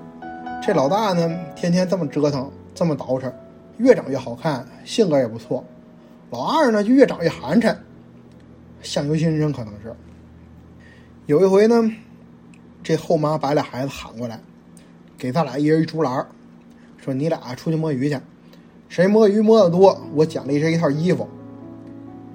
[0.62, 3.32] 这老大呢，天天这么折腾，这么捯饬，
[3.78, 5.64] 越长越好看，性格也不错。
[6.30, 7.74] 老二呢，就越长越寒碜，
[8.80, 9.92] 相由心生可能是。
[11.26, 11.90] 有一回呢，
[12.82, 14.38] 这后妈把俩孩子喊过来，
[15.18, 16.24] 给他俩一人一竹篮
[16.96, 18.20] 说你俩出去摸鱼去，
[18.88, 21.26] 谁摸鱼摸的多，我奖励谁一套衣服。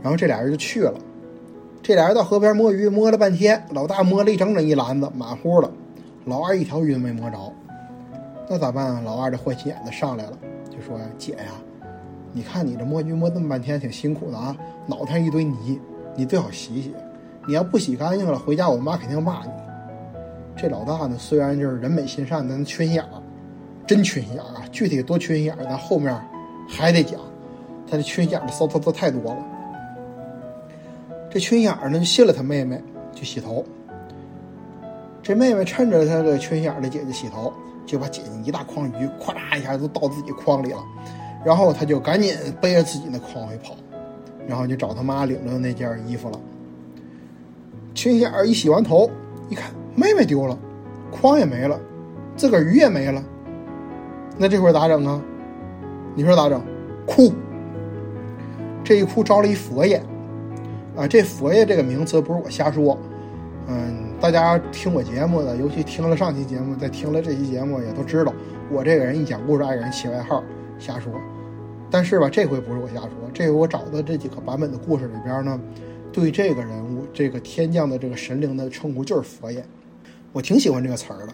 [0.02, 0.94] 然后这俩人就去了。
[1.82, 5.72] 这俩人到河边摸鱼，摸了半天，老大摸了一整整一篮子，满乎了。
[6.26, 7.38] 老二一条鱼都没摸着，
[8.50, 9.02] 那咋办啊？
[9.04, 10.34] 老二这坏心眼子上来了，
[10.70, 11.54] 就说：“姐呀，
[12.34, 15.80] 你看你这摸鱼摸这么半天，挺辛苦的啊，脑袋上一堆泥，
[16.16, 16.94] 你最好洗洗。
[17.48, 19.52] 你要不洗干净了，回家我妈肯定骂你。”
[20.56, 23.24] 这老大呢，虽然就是人美心善，但缺心眼儿，
[23.88, 24.62] 真缺心眼儿啊！
[24.72, 26.14] 具体多缺心眼儿，咱后面
[26.68, 27.20] 还得讲。
[27.90, 29.38] 他这缺心眼的骚操作太多了。
[31.30, 32.82] 这缺心眼儿呢，就信了他妹妹，
[33.14, 33.64] 就洗头。
[35.22, 37.54] 这妹妹趁着他这缺心眼儿的姐姐洗头，
[37.86, 40.84] 就把姐姐一大筐鱼，咵啦一下都倒自己筐里了。
[41.46, 43.76] 然后他就赶紧背着自己那筐往回跑，
[44.48, 46.40] 然后就找他妈领着那件衣服了。
[47.94, 49.10] 缺心眼儿一洗完头，
[49.50, 50.58] 一看妹妹丢了，
[51.12, 51.80] 筐也没了，
[52.36, 53.24] 自个儿鱼也没了。
[54.38, 55.22] 那这会儿咋整啊？
[56.16, 56.60] 你说咋整？
[57.06, 57.32] 哭。
[58.84, 60.02] 这一哭招了一佛爷。
[61.00, 63.00] 啊，这佛爷这个名词不是我瞎说，
[63.68, 68.34] 嗯，大家听我节目的，尤其听了上期节目，再听了这期节目，也都知道
[68.70, 70.44] 我这个人一讲故事爱给人起外号，
[70.78, 71.14] 瞎说。
[71.90, 75.58] 但是吧，这回不是我瞎说，这回我找的这几个版本的故事里边呢，
[76.12, 79.64] 对这个人物、这个天降的这个神灵的称呼就是佛爷，
[80.34, 81.34] 我挺喜欢这个词儿的，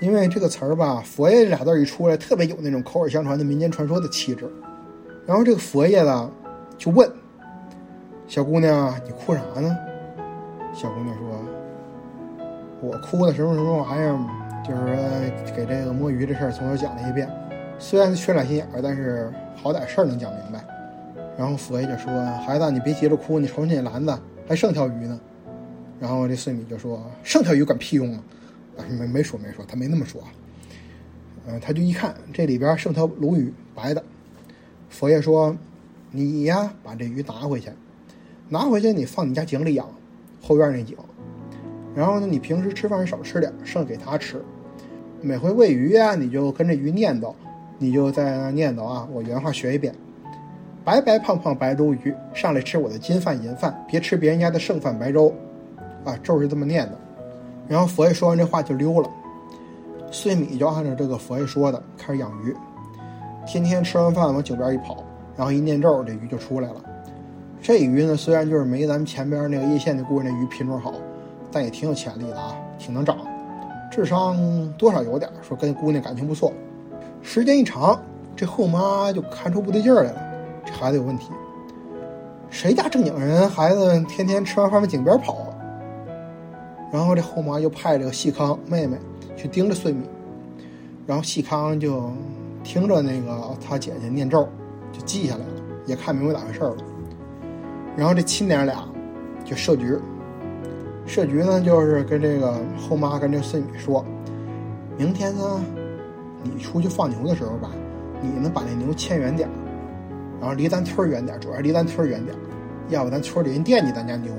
[0.00, 4.50] 因为这个词儿吧，佛爷这俩字一出来，特别有那种口耳相传的民间传说的气质。
[5.24, 6.28] 然后这个佛爷呢，
[6.76, 7.08] 就问。
[8.28, 9.76] 小姑娘，你哭啥呢？
[10.74, 11.44] 小姑娘说
[12.82, 14.18] ：“我哭的什么什么玩意儿，
[14.66, 17.30] 就是说给这个摸鱼这事儿从头讲了一遍。
[17.78, 20.64] 虽然缺俩心眼儿，但是好歹事儿能讲明白。”
[21.38, 22.12] 然后佛爷就说
[22.44, 25.20] ：“孩子，你别急着哭，你瞅瞅那篮子，还剩条鱼呢。”
[26.00, 28.20] 然后这碎米就说：“剩条鱼管屁用啊！”，
[28.98, 30.20] 没没说没说，他没那么说。
[31.46, 34.02] 嗯，他就一看这里边剩条鲈鱼，白的。
[34.90, 35.56] 佛爷说
[36.10, 37.70] ：“你呀，把这鱼拿回去。”
[38.48, 39.86] 拿回去你放你家井里养，
[40.40, 40.96] 后院那井。
[41.94, 44.40] 然后呢，你平时吃饭少吃点，剩给他吃。
[45.20, 47.32] 每回喂鱼呀，你就跟这鱼念叨，
[47.78, 49.08] 你就在那念叨啊。
[49.12, 49.92] 我原话学一遍：
[50.84, 55.32] 白白胖胖白鲈鱼，上来吃我的金饭银饭，别吃别人家的剩饭白粥。
[56.04, 56.98] 啊，咒是这么念的。
[57.66, 59.10] 然后佛爷说完这话就溜了。
[60.12, 62.54] 碎米就按照这个佛爷说的开始养鱼，
[63.44, 65.02] 天天吃完饭往井边一跑，
[65.34, 66.76] 然后一念咒，这鱼就出来了。
[67.66, 70.94] 这鱼呢，虽然就是没咱们前边那个叶县的故事那鱼品种好，
[71.50, 73.18] 但也挺有潜力的啊，挺能长，
[73.90, 75.28] 智商多少有点。
[75.42, 76.52] 说跟姑娘感情不错，
[77.22, 78.00] 时间一长，
[78.36, 80.22] 这后妈就看出不对劲来了，
[80.64, 81.32] 这孩子有问题。
[82.50, 85.48] 谁家正经人孩子天天吃完饭往井边跑啊？
[86.92, 88.96] 然后这后妈就派这个细康妹妹
[89.36, 90.04] 去盯着碎米，
[91.04, 92.12] 然后细康就
[92.62, 94.48] 听着那个他姐姐念咒，
[94.92, 95.46] 就记下来了，
[95.84, 96.76] 也看明白咋回事了。
[97.96, 98.86] 然后这亲娘俩
[99.44, 99.96] 就设局，
[101.06, 104.04] 设局呢就是跟这个后妈跟这孙女说，
[104.98, 105.64] 明天呢，
[106.42, 107.70] 你出去放牛的时候吧，
[108.20, 109.48] 你呢把那牛牵远点
[110.38, 112.36] 然后离咱村远点主要离咱村远点
[112.90, 114.30] 要不咱村里人惦记咱家牛。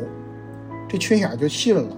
[0.88, 1.98] 这缺眼就信了，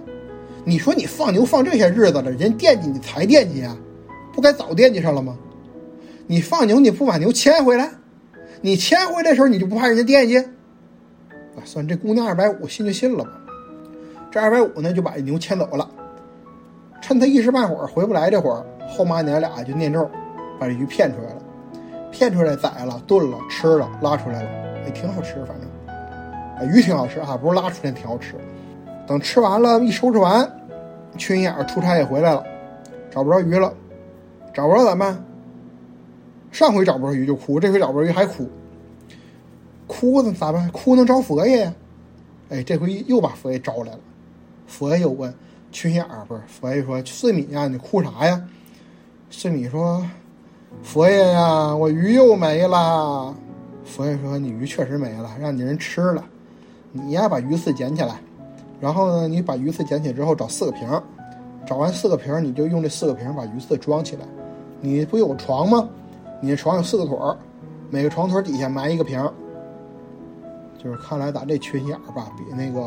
[0.64, 3.76] 你说你放牛放这些日子了，人惦记你才惦记啊，
[4.32, 5.36] 不该早惦记上了吗？
[6.26, 7.90] 你放牛你不把牛牵回来，
[8.62, 10.42] 你牵回来的时候你就不怕人家惦记？
[11.64, 13.30] 算这姑娘二百五，信就信了吧。
[14.30, 15.88] 这二百五呢，就把这牛牵走了。
[17.00, 20.08] 趁他一时半会儿回不来，这会儿后妈娘俩就念咒，
[20.58, 21.42] 把这鱼骗出来了。
[22.12, 24.50] 骗出来宰了、炖了、吃了、拉出来了，
[24.84, 25.94] 也挺好吃，反正。
[26.58, 28.34] 啊，鱼挺好吃啊，不是拉出来挺好吃。
[29.06, 30.44] 等吃完了，一收拾完，
[31.16, 32.44] 缺心眼儿出差也回来了，
[33.10, 33.72] 找不着鱼了，
[34.52, 35.24] 找不着咋办？
[36.50, 38.48] 上回找不着鱼就哭，这回找不着鱼还哭。
[39.90, 40.70] 哭呢咋办？
[40.70, 41.74] 哭能招佛爷呀？
[42.48, 43.98] 哎，这回又把佛爷招来了。
[44.68, 45.34] 佛爷又问
[45.72, 48.40] ：“缺心眼儿不是？”佛爷说：“碎米呀，你哭啥呀？”
[49.30, 50.06] 碎米说
[50.82, 53.34] ：“佛爷呀，我鱼又没了。”
[53.84, 56.24] 佛爷说：“你鱼确实没了，让你人吃了。
[56.92, 58.14] 你呀，把鱼刺捡起来，
[58.80, 61.02] 然后呢，你把鱼刺捡起来之后找四个瓶儿，
[61.66, 64.24] 找完四个瓶儿，你就用这四个瓶儿把鱼刺装起来。
[64.80, 65.88] 你不有床吗？
[66.40, 67.36] 你的床有四个腿儿，
[67.90, 69.32] 每个床腿底下埋一个瓶儿。”
[70.82, 72.80] 就是看来咱这缺心眼儿吧，比那个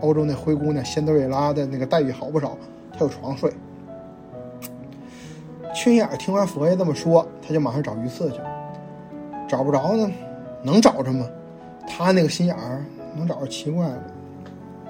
[0.00, 2.56] 欧洲那灰姑娘仙德瑞拉的那个待遇好不少。
[2.92, 3.52] 她有床睡。
[5.74, 8.38] 缺心眼儿听完佛爷这么说，他就马上找鱼刺去。
[9.48, 10.08] 找不着呢，
[10.62, 11.26] 能找着吗？
[11.88, 12.84] 他那个心眼儿
[13.16, 14.02] 能找着奇怪了。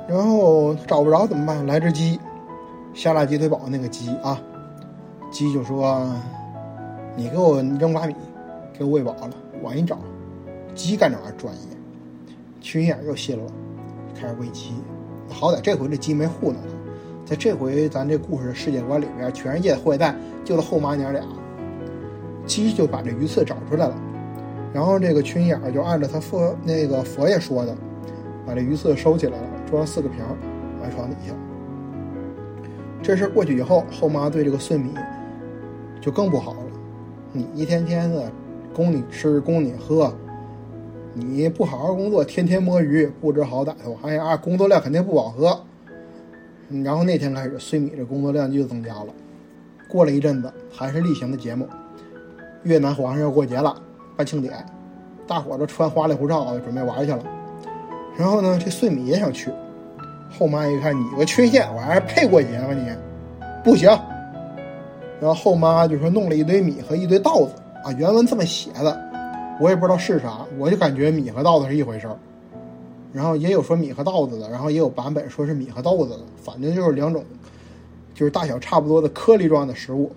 [0.07, 1.67] 然后找不着怎么办？
[1.67, 2.21] 来只鸡，
[2.93, 4.39] 下拉鸡腿堡那个鸡啊，
[5.31, 6.07] 鸡就说
[7.17, 8.15] ：“你给我扔把米，
[8.79, 9.31] 给我喂饱了，
[9.63, 9.99] 我给你找。”
[10.77, 11.74] 鸡干这玩意儿专业。
[12.65, 13.45] 群眼又信了，
[14.19, 14.73] 开始喂鸡。
[15.29, 16.69] 好歹这回这鸡没糊弄他，
[17.27, 21.23] 在这回咱这故事的世界观里边，全世界的坏蛋就他后妈娘俩。
[22.47, 23.95] 鸡就把这鱼刺找出来了，
[24.73, 27.77] 然后这个群眼就按照他佛那个佛爷说的，
[28.47, 30.21] 把这鱼刺收起来了，装了四个瓶
[30.81, 31.35] 埋床底下。
[33.03, 34.95] 这事过去以后，后妈对这个顺米
[36.01, 36.61] 就更不好了。
[37.31, 38.33] 你一天天的
[38.73, 40.11] 供你吃供你喝，
[41.15, 45.59] 你不好好工作，天天摸鱼，不知好歹的玩意儿，工作量肯定不饱和。
[46.83, 49.07] 然后那天开始，碎米这工作量就增加了。
[49.89, 51.69] 过了一阵子，还是例行的节目。
[52.65, 53.81] 越南皇上要过节了，
[54.17, 54.55] 办庆典，
[55.27, 57.23] 大伙都穿花里胡哨的准备玩去了。
[58.17, 59.53] 然后呢，这碎米也想去。
[60.37, 62.91] 后妈一看，你个缺陷，我还是配过节吗你？
[63.63, 63.89] 不行。
[65.21, 67.53] 然后后妈就说弄了一堆米和一堆稻子
[67.85, 69.01] 啊，原文这么写的，
[69.61, 72.17] 我也不知道是啥，我就感觉米和稻子是一回事儿。
[73.13, 77.25] 然后也有说米和稻子的，然后也有版本说是米和豆子的，反正就是两种，
[78.13, 80.11] 就是大小差不多的颗粒状的食物。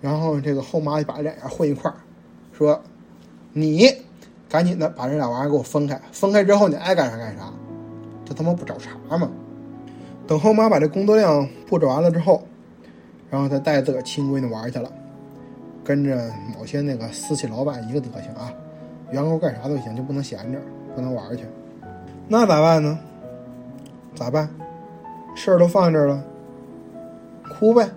[0.00, 1.96] 然后这个后妈就把两样混一块儿，
[2.52, 2.78] 说
[3.54, 3.88] ：“你
[4.48, 7.50] 赶紧的把这俩玩意儿给我分开，分开之后你爱干啥干啥。”
[8.26, 9.30] 这他妈不找茬吗？
[10.26, 12.42] 等后妈把这工作量布置完了之后，
[13.30, 14.92] 然后她带自个儿亲闺女玩去了，
[15.84, 18.52] 跟着某些那个私企老板一个德行啊，
[19.10, 20.58] 员工干啥都行，就不能闲着，
[20.94, 21.44] 不能玩去。
[22.28, 22.98] 那咋办呢？
[24.14, 24.48] 咋办？
[25.34, 26.22] 事儿都放这儿了，
[27.58, 27.88] 哭呗，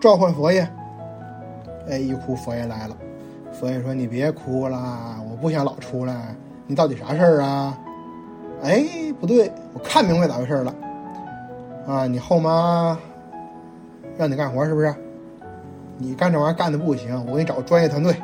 [0.00, 0.68] 召唤佛爷。
[1.88, 2.96] 哎，一哭佛爷来了，
[3.52, 6.34] 佛爷说：“你别哭了，我不想老出来。
[6.66, 7.78] 你到底啥事儿啊？”
[8.62, 8.84] 哎，
[9.20, 10.74] 不对，我看明白咋回事了。
[11.86, 12.98] 啊，你后妈
[14.16, 14.94] 让你干活是不是？
[15.96, 18.14] 你干这玩意儿干的不行，我给你找专业团队。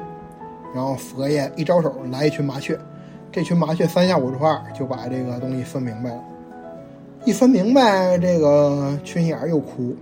[0.74, 2.78] 然后佛爷一招手，来一群麻雀，
[3.32, 6.20] 这群麻雀三下五除二就把这个东西分明白了。
[7.24, 9.94] 一分明白，这个群眼又哭。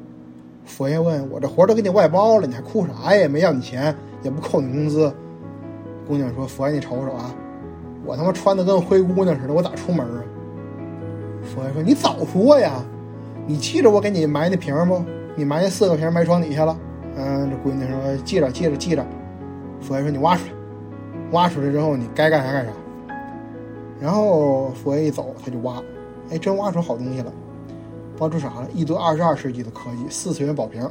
[0.65, 3.27] 佛爷问我：“这活都给你外包了，你还哭啥呀？
[3.27, 5.13] 没要你钱，也不扣你工资。”
[6.07, 7.35] 姑娘说：“佛爷，你瞅瞅啊，
[8.05, 10.23] 我他妈穿的跟灰姑娘似的，我咋出门啊？”
[11.43, 12.85] 佛爷说：“你早说呀！
[13.47, 15.03] 你记着我给你埋那瓶不？
[15.35, 16.77] 你埋那四个瓶埋床底下了。”
[17.21, 19.05] 嗯，这姑娘说：“记着，记着，记着。”
[19.83, 20.53] 佛爷说：“你挖出来，
[21.33, 22.71] 挖出来之后你该干啥干啥。”
[24.01, 25.83] 然后佛爷一走，他就挖，
[26.31, 27.33] 哎，真挖出好东西了。
[28.21, 28.69] 挖出啥了？
[28.73, 30.89] 一堆二十二世纪的科技四次元宝瓶。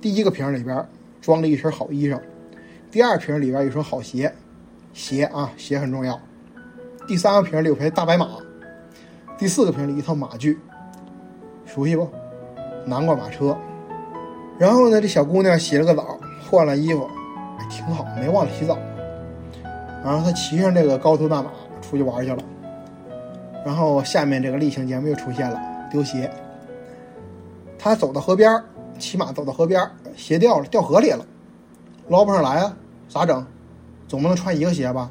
[0.00, 0.82] 第一个瓶里边
[1.20, 2.18] 装了一身好衣裳，
[2.90, 4.32] 第二瓶里边一双好鞋，
[4.94, 6.18] 鞋啊鞋很重要。
[7.06, 8.28] 第三个瓶里有匹大白马，
[9.36, 10.58] 第四个瓶里一套马具，
[11.66, 12.08] 熟悉不？
[12.86, 13.54] 南瓜马车。
[14.58, 16.18] 然后呢，这小姑娘洗了个澡，
[16.50, 17.08] 换了衣服，
[17.56, 18.76] 还挺好，没忘了洗澡。
[20.04, 22.42] 然后她骑上这个高头大马出去玩去了。
[23.64, 25.60] 然后下面这个例行节目又出现了。
[25.90, 26.30] 丢鞋，
[27.78, 28.62] 她走到河边
[28.98, 29.80] 骑马走到河边
[30.16, 31.24] 鞋掉了，掉河里了，
[32.08, 32.76] 捞不上来啊，
[33.08, 33.46] 咋整？
[34.06, 35.10] 总不能穿一个鞋吧？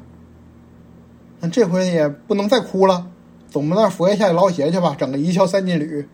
[1.40, 3.06] 那这回也不能再哭了，
[3.48, 4.94] 总不能佛爷下去捞鞋去吧？
[4.98, 6.08] 整个一桥三金缕，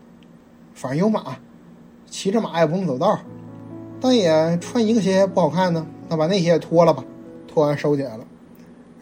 [0.73, 1.37] 反正有马，
[2.15, 3.19] 骑着马也不用走道，
[3.99, 7.03] 但也穿一个鞋不好看呢，那把那鞋也脱了吧，
[7.45, 8.23] 脱完收起来了，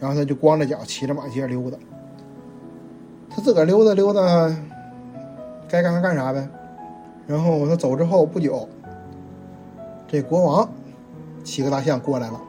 [0.00, 1.78] 然后他就光着脚骑着马接着溜达，
[3.30, 4.20] 他自个儿溜达溜达。
[5.68, 6.48] 该干啥干啥呗，
[7.28, 8.68] 然后他走之后不久，
[10.08, 10.68] 这国王
[11.44, 12.40] 骑个大象过来了。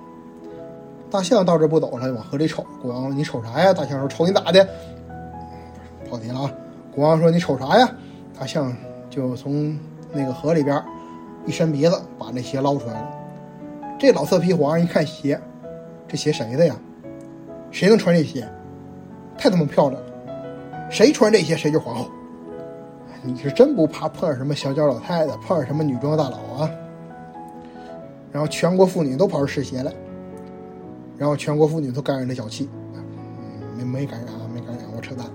[1.12, 2.65] 大象到这不走了，往河里瞅。
[2.82, 4.67] 国王说：“你瞅啥呀？”大象说：“瞅你咋的？”
[6.10, 6.51] 跑题了啊！
[6.91, 7.88] 国王说：“你瞅啥呀？”
[8.38, 8.75] 大象
[9.12, 9.78] 就从
[10.15, 10.82] 那个河里边
[11.45, 13.10] 一伸鼻子，把那鞋捞出来了。
[13.99, 15.40] 这老色批皇上一看鞋，
[16.08, 16.75] 这鞋谁的呀？
[17.71, 18.48] 谁能穿这鞋？
[19.37, 20.08] 太他妈漂亮了！
[20.90, 22.10] 谁穿这鞋谁就皇后。
[23.21, 26.69] 你是真不怕碰上什么小脚老太太，碰上什么女装大佬啊？
[28.31, 29.92] 然后全国妇女都跑这试鞋来，
[31.17, 32.69] 然后全国妇女都感染了脚气，
[33.77, 35.25] 没没感染啊，没感染，我扯淡，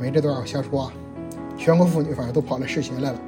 [0.00, 0.92] 没这段我瞎说啊。
[1.62, 3.20] 全国妇女反正都跑来试鞋来了，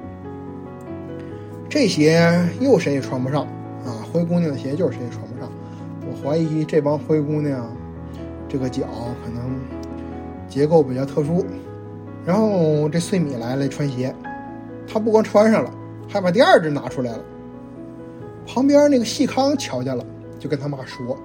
[1.69, 2.29] 这鞋
[2.59, 3.45] 又谁也穿不上
[3.87, 4.03] 啊！
[4.13, 5.49] 灰姑娘的鞋就是谁也穿不上，
[6.01, 7.65] 我怀疑这帮灰姑娘
[8.49, 8.83] 这个脚
[9.25, 9.57] 可能
[10.49, 11.47] 结构比较特殊。
[12.27, 14.13] 然后这碎米来了穿鞋，
[14.85, 15.71] 他不光穿上了，
[16.09, 17.21] 还把第二只拿出来了。
[18.45, 20.05] 旁边那个细康瞧见了，
[20.41, 21.17] 就跟他妈说：“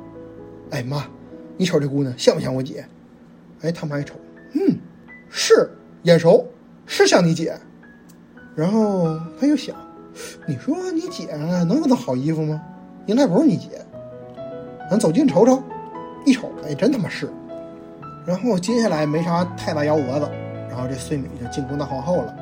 [0.70, 1.08] 哎妈，
[1.58, 2.86] 你瞅这姑娘像不像我姐？”
[3.62, 4.14] 哎，他妈一瞅，
[4.54, 4.78] 嗯，
[5.28, 5.72] 是，
[6.04, 6.46] 眼熟，
[6.90, 7.56] 是像你姐。
[8.56, 9.76] 然后他又想，
[10.48, 12.60] 你说你姐能有那好衣服吗？
[13.06, 13.70] 应该不是你姐。
[14.90, 15.62] 咱走近瞅瞅，
[16.26, 17.32] 一瞅，哎，真他妈是。
[18.26, 20.30] 然后接下来没啥太大幺蛾子，
[20.68, 22.36] 然后这岁米就进宫当皇后了。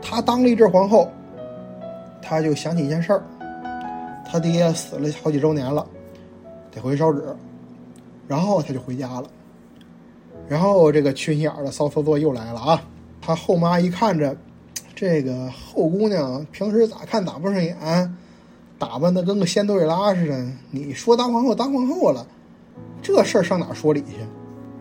[0.00, 1.08] 她当了一阵皇后，
[2.22, 3.22] 她就想起一件事儿，
[4.26, 5.86] 她爹死了好几周年了，
[6.72, 7.22] 得回去烧纸，
[8.26, 9.28] 然后她就回家了。
[10.48, 12.82] 然后这个缺心眼的骚操作又来了啊！
[13.26, 14.36] 她后妈一看着
[14.94, 18.16] 这个后姑娘平时咋看咋不顺眼，
[18.78, 22.24] 打扮的跟个仙杜瑞拉似的，你说当皇后当皇后了，
[23.02, 24.18] 这事儿上哪说理去？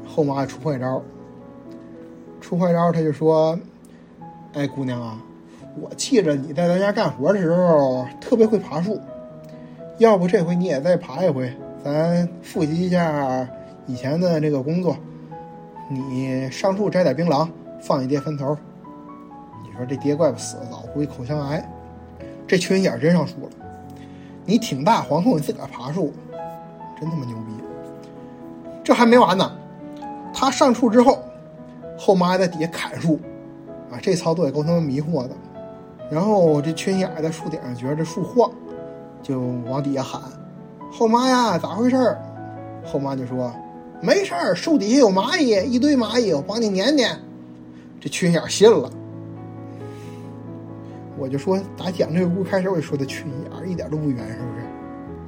[0.08, 1.02] 后妈出坏招，
[2.40, 3.60] 出坏招，他就说
[4.54, 5.20] ：“哎，姑娘啊，
[5.82, 9.02] 我记着你在咱家干活的时候特别会爬树，
[9.98, 11.52] 要不这回你也再爬一回，
[11.84, 13.50] 咱复习一下
[13.88, 14.96] 以前的这个工作。
[15.90, 17.48] 你上树摘点槟榔，
[17.86, 18.58] 放你爹坟头。
[19.64, 21.64] 你说这爹怪不死早，估计口腔癌。
[22.48, 23.50] 这缺心眼真上树了。
[24.44, 26.12] 你挺大皇后，你自个儿爬树，
[27.00, 27.64] 真他妈牛逼！
[28.84, 29.52] 这还没完呢。”
[30.34, 31.24] 他上树之后，
[31.98, 33.20] 后妈在底下砍树，
[33.92, 35.36] 啊，这操作也够他妈迷惑的。
[36.10, 38.52] 然后这缺心眼在树顶上觉得这树晃，
[39.22, 40.22] 就往底下喊
[40.92, 42.18] ：“后妈呀，咋回事？”
[42.84, 43.52] 后妈就说
[44.02, 47.18] ：“没事儿，树底下有蚂蚁，一堆蚂蚁，我帮你撵撵。”
[48.00, 48.90] 这群眼信了。
[51.18, 54.66] 我就说，打讲这个故开始我就说的群眼一点都不圆，是不是？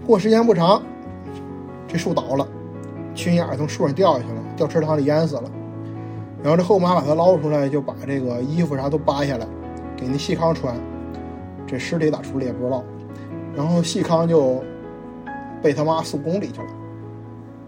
[0.05, 0.81] 过时间不长，
[1.87, 2.47] 这树倒了，
[3.15, 4.41] 群眼从树上掉下去了。
[4.57, 5.43] 掉池塘里淹死了，
[6.41, 9.47] 然后这后妈把他捞出来，就把这个衣服啥都扒下来，
[9.95, 10.75] 给那细康穿。
[11.67, 12.83] 这尸体咋处理也不知道。
[13.55, 14.63] 然后细康就
[15.61, 16.67] 被他妈送宫里去了。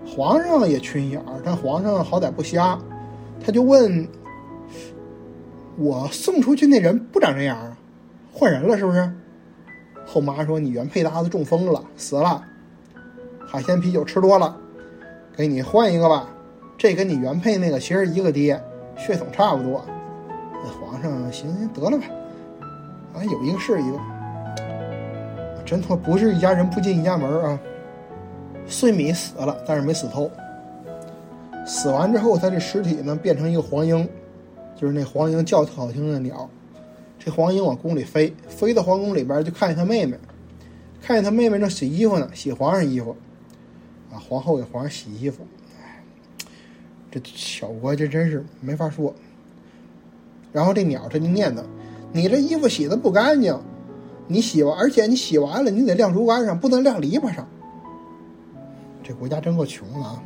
[0.06, 2.78] 皇上也缺心眼，但皇上好歹不瞎，
[3.40, 4.08] 他就问
[5.80, 7.78] ：“我送出去那人不长这样啊？
[8.32, 9.12] 换人了是不是？”
[10.06, 12.44] 后妈说：“你原配搭子中风了，死了，
[13.48, 14.56] 海鲜啤酒吃多了，
[15.36, 16.30] 给你换一个吧。”
[16.78, 18.62] 这跟你原配那个其实一个爹，
[18.96, 19.84] 血统差不多。
[20.82, 22.06] 皇上行行得了吧，
[23.14, 24.00] 啊，有一个是一个，
[25.66, 27.60] 真他妈不是一家人不进一家门啊。
[28.66, 30.32] 碎米死了，但是没死透。
[31.66, 34.08] 死完之后，他这尸体呢变成一个黄莺，
[34.80, 36.50] 就是那黄莺叫特好听的鸟。
[37.18, 40.18] 这黄莺往宫里飞，飞到皇宫里边就看见他妹妹，
[41.02, 43.14] 看见他妹妹正洗衣服呢，洗皇上衣服。
[44.10, 45.46] 啊，皇后给皇上洗衣服。
[47.12, 49.14] 这小国这真是没法说。
[50.54, 51.62] 然后这鸟它就念叨
[52.14, 53.60] ：“你这衣服洗的不干净，
[54.28, 57.46] 你洗完，而且你洗完了，你得晾竹竿上，不能晾篱笆上。”
[59.04, 60.24] 这国家真够穷的啊！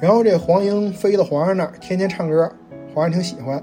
[0.00, 2.50] 然后这黄莺飞到皇上那儿，天天唱歌，
[2.94, 3.62] 皇上挺喜欢。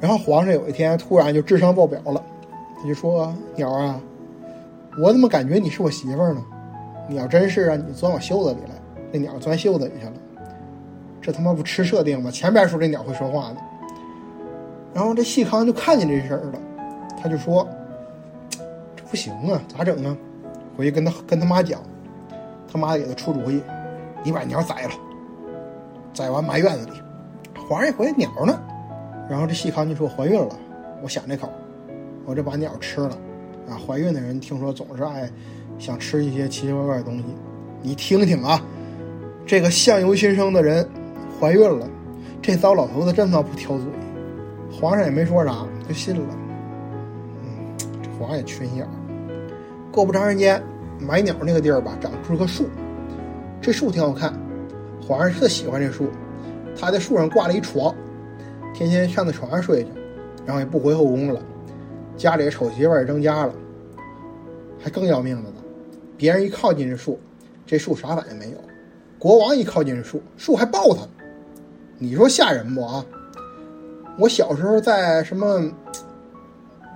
[0.00, 2.22] 然后皇上有一天突然就智商爆表了，
[2.80, 4.00] 他就说：“鸟啊，
[4.98, 6.42] 我怎么感觉你是我媳妇儿呢？
[7.08, 8.70] 你要真是啊，你钻我袖子里来。”
[9.12, 10.12] 那鸟钻袖子里去了。
[11.20, 12.30] 这他妈不吃设定吗？
[12.30, 13.58] 前边说这鸟会说话呢，
[14.92, 16.58] 然后这细康就看见这事儿了，
[17.22, 17.68] 他就说
[18.96, 20.16] ：“这不行啊，咋整啊？”
[20.76, 21.80] 回去跟他跟他妈讲，
[22.66, 23.62] 他妈给他出主意
[24.24, 24.90] ：“你把鸟宰了，
[26.12, 26.92] 宰完埋院子里。”
[27.68, 28.60] 皇上一回鸟呢，
[29.28, 30.56] 然后这细康就说：“怀孕了，
[31.02, 31.48] 我想这口，
[32.24, 33.16] 我就把鸟吃了。”
[33.70, 35.30] 啊，怀孕的人听说总是爱
[35.78, 37.24] 想吃一些奇奇怪怪的东西，
[37.80, 38.60] 你听听啊，
[39.46, 40.86] 这个相由心生的人。
[41.40, 41.88] 怀孕了，
[42.40, 43.86] 这糟老头子真他妈不挑嘴，
[44.70, 46.36] 皇上也没说啥，就信了。
[47.42, 48.90] 嗯，这皇上也缺心眼儿。
[49.90, 50.62] 过不长时间，
[51.00, 52.68] 买鸟那个地儿吧，长出棵树，
[53.60, 54.32] 这树挺好看，
[55.04, 56.08] 皇上特喜欢这树，
[56.78, 57.94] 他在树上挂了一床，
[58.74, 59.90] 天天上那床上睡去，
[60.44, 61.40] 然后也不回后宫了，
[62.16, 63.52] 家里丑媳妇也成家了。
[64.82, 65.56] 还更要命的呢，
[66.16, 67.20] 别人一靠近这树，
[67.64, 68.56] 这树啥反应没有；
[69.16, 71.06] 国王一靠近这树，树还抱他。
[71.98, 73.04] 你说吓人不啊？
[74.18, 75.70] 我小时候在什么，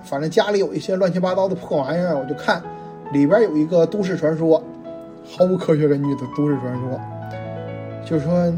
[0.02, 2.60] 反正家里有一些乱七八糟的破玩意儿，我就看
[3.12, 4.60] 里边有一个都市传说，
[5.24, 7.00] 毫无科学根据的都市传说，
[8.04, 8.52] 就是说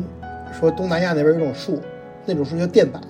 [0.52, 1.80] 说东南亚那边有种树，
[2.26, 3.00] 那种树叫电柏，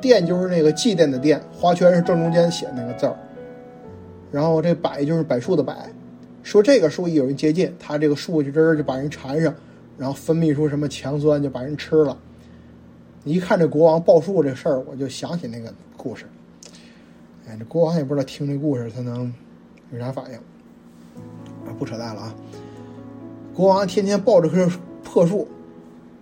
[0.00, 3.16] 电就是那个祭奠的奠，花圈是正中间写那个字儿，
[4.30, 5.74] 然后这柏就是柏树的柏，
[6.42, 9.54] 说这个树一有人接近，它这个树枝儿就把人缠上，
[9.96, 12.16] 然后分泌出什么强酸，就把人吃了。
[13.24, 16.24] 一看这国王报数这事儿，我就想起那个故事。
[17.48, 19.32] 哎，这国王也不知道听这故事他能
[19.92, 20.36] 有啥反应。
[21.66, 22.34] 啊，不扯淡了啊！
[23.54, 24.70] 国王天天抱着棵
[25.02, 25.48] 破树，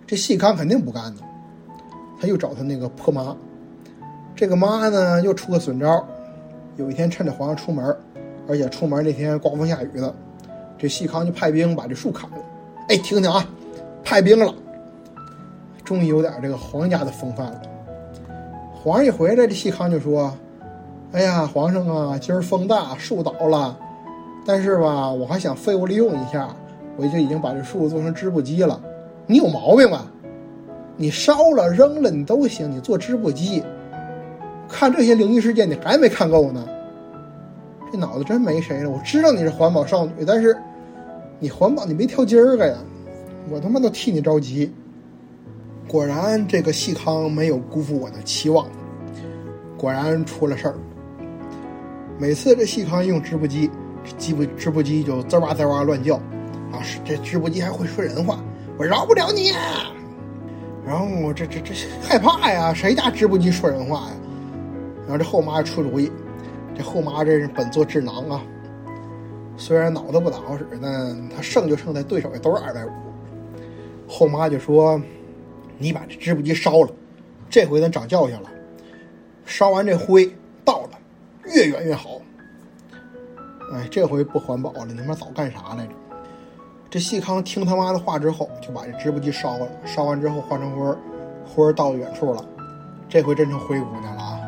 [0.07, 1.21] 这细康肯定不干呢。
[2.19, 3.35] 他又找他那个破妈。
[4.35, 6.03] 这个妈呢又出个损招，
[6.77, 7.95] 有一天趁着皇上出门，
[8.47, 10.13] 而且出门那天刮风下雨的，
[10.77, 12.37] 这细康就派兵把这树砍了。
[12.87, 13.45] 哎，听听啊，
[14.03, 14.53] 派兵了，
[15.83, 17.61] 终于有点这个皇家的风范了。
[18.73, 20.33] 皇上一回来，这细康就说
[21.11, 23.77] ：“哎呀，皇上啊，今儿风大，树倒了，
[24.45, 26.47] 但是吧，我还想废物利用一下，
[26.95, 28.79] 我就已经把这树做成织布机了。
[29.27, 30.09] 你有毛病吧？
[30.95, 33.61] 你烧了扔了你都行，你做织布机，
[34.67, 36.67] 看这些灵异事件你还没看够呢？
[37.91, 38.89] 这脑子真没谁了。
[38.89, 40.57] 我知道你是环保少女，但是
[41.39, 42.75] 你环保你没挑筋儿个呀，
[43.49, 44.73] 我他妈都替你着急。”
[45.87, 48.67] 果然，这个细康没有辜负我的期望，
[49.77, 50.75] 果然出了事儿。
[52.17, 53.69] 每次这细康用织布机，
[54.17, 56.15] 织布织布机就滋哇滋哇乱叫，
[56.73, 58.43] 啊，这织布机还会说人话，
[58.77, 59.51] 我饶不了你。
[60.85, 64.15] 然后我这这这害怕呀，谁家织布机说人话呀？
[65.01, 66.11] 然后这后妈出主意，
[66.75, 68.41] 这后妈这是本座智囊啊，
[69.57, 72.89] 虽然脑子不咋好使，但她胜就胜在对手也都是二百五。
[74.07, 75.01] 后妈就说。
[75.79, 76.89] 你把这织布机烧了，
[77.51, 78.49] 这回咱长教训了。
[79.45, 80.27] 烧完这灰
[80.65, 80.97] 倒了，
[81.53, 82.19] 越远越好。
[83.71, 85.93] 哎，这回不环保了，你他妈早干啥来着？
[86.89, 89.67] 这细康听他妈的话之后，就把这织布机烧了。
[89.85, 90.95] 烧完之后化成灰，
[91.45, 92.45] 灰到了远处了。
[93.09, 94.39] 这回真成灰姑娘了啊！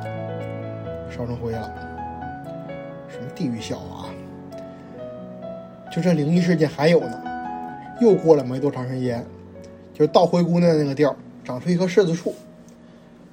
[1.09, 1.69] 烧成灰了，
[3.09, 4.09] 什么地狱笑话啊！
[5.91, 7.21] 就这灵异事件还有呢。
[7.99, 9.25] 又过了没多长时间。
[9.93, 11.13] 就是倒灰姑娘那个地儿，
[11.43, 12.33] 长出一棵柿子树，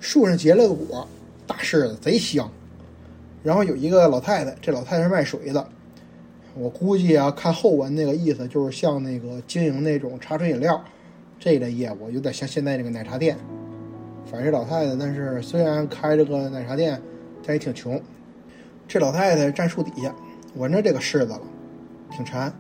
[0.01, 1.07] 树上结了个果，
[1.47, 2.51] 大柿子贼香。
[3.45, 5.65] 然后有一个老太太，这老太太是卖水的，
[6.59, 10.83] 我估计啊，看后文那个意思就是像那个经营那种茶水饮料
[11.39, 13.37] 这一类业务，有点像现在那个奶茶店。
[14.25, 17.01] 反正这老太太，但是虽然开着个奶茶店，
[17.45, 18.01] 但也挺穷。
[18.89, 20.15] 这老太太站树底下，
[20.55, 21.41] 闻着这个柿子了，
[22.11, 22.53] 挺馋。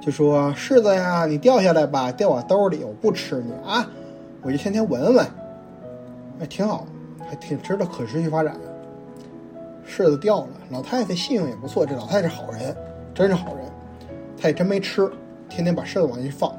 [0.00, 3.86] 就说柿子呀，你掉下来吧，掉我兜里，我不吃你啊，
[4.42, 5.26] 我就天天闻闻，
[6.40, 6.86] 哎，挺好，
[7.28, 8.60] 还挺值得可持续发展的。
[9.86, 12.76] 柿子掉了，老太太信用也不错，这老太太是好人，
[13.16, 13.64] 真是好人，
[14.38, 15.10] 他也真没吃，
[15.48, 16.54] 天天把柿子往进去放。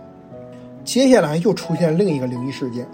[0.84, 2.88] 接下来又出现另一个灵异事件，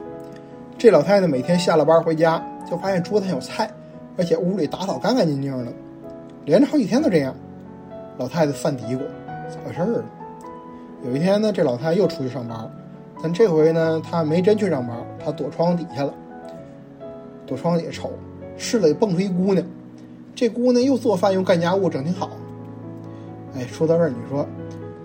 [0.78, 3.72] 这老太太每天下了班回家，就发现桌子上有菜，
[4.18, 5.72] 而且屋里打扫干干净净的，
[6.44, 7.34] 连着好几天都这样。
[8.18, 9.00] 老太太犯嘀咕，
[9.48, 10.04] 咋回事儿？
[11.06, 12.70] 有一天呢，这老太太又出去上班，
[13.24, 16.14] 但这回呢，她没真去上班，她躲窗底下了。
[17.48, 18.12] 躲窗底下瞅，
[18.58, 19.66] 室里蹦出一姑娘，
[20.36, 22.30] 这姑娘又做饭又干家务，整挺好。
[23.56, 24.48] 哎，说到这儿，你说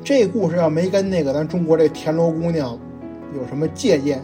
[0.02, 2.78] 这故事要没跟那个咱中国这田螺姑娘
[3.34, 4.22] 有什么借鉴，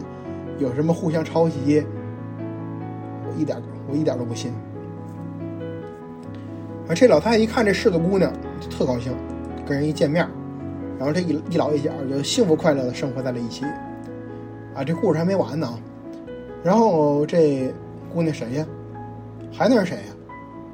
[0.57, 1.85] 有什么互相抄袭，
[3.23, 4.51] 我一点我一点都不信。
[6.87, 9.13] 啊，这老太太一看这柿子姑娘，就特高兴，
[9.65, 10.27] 跟人一见面。
[10.97, 13.65] 然后这一一老一小就幸福快乐的生活在了一起，
[14.73, 15.69] 啊，这故事还没完呢。
[16.63, 17.71] 然后这
[18.13, 18.65] 姑娘谁呀？
[19.51, 20.03] 还能是谁呀？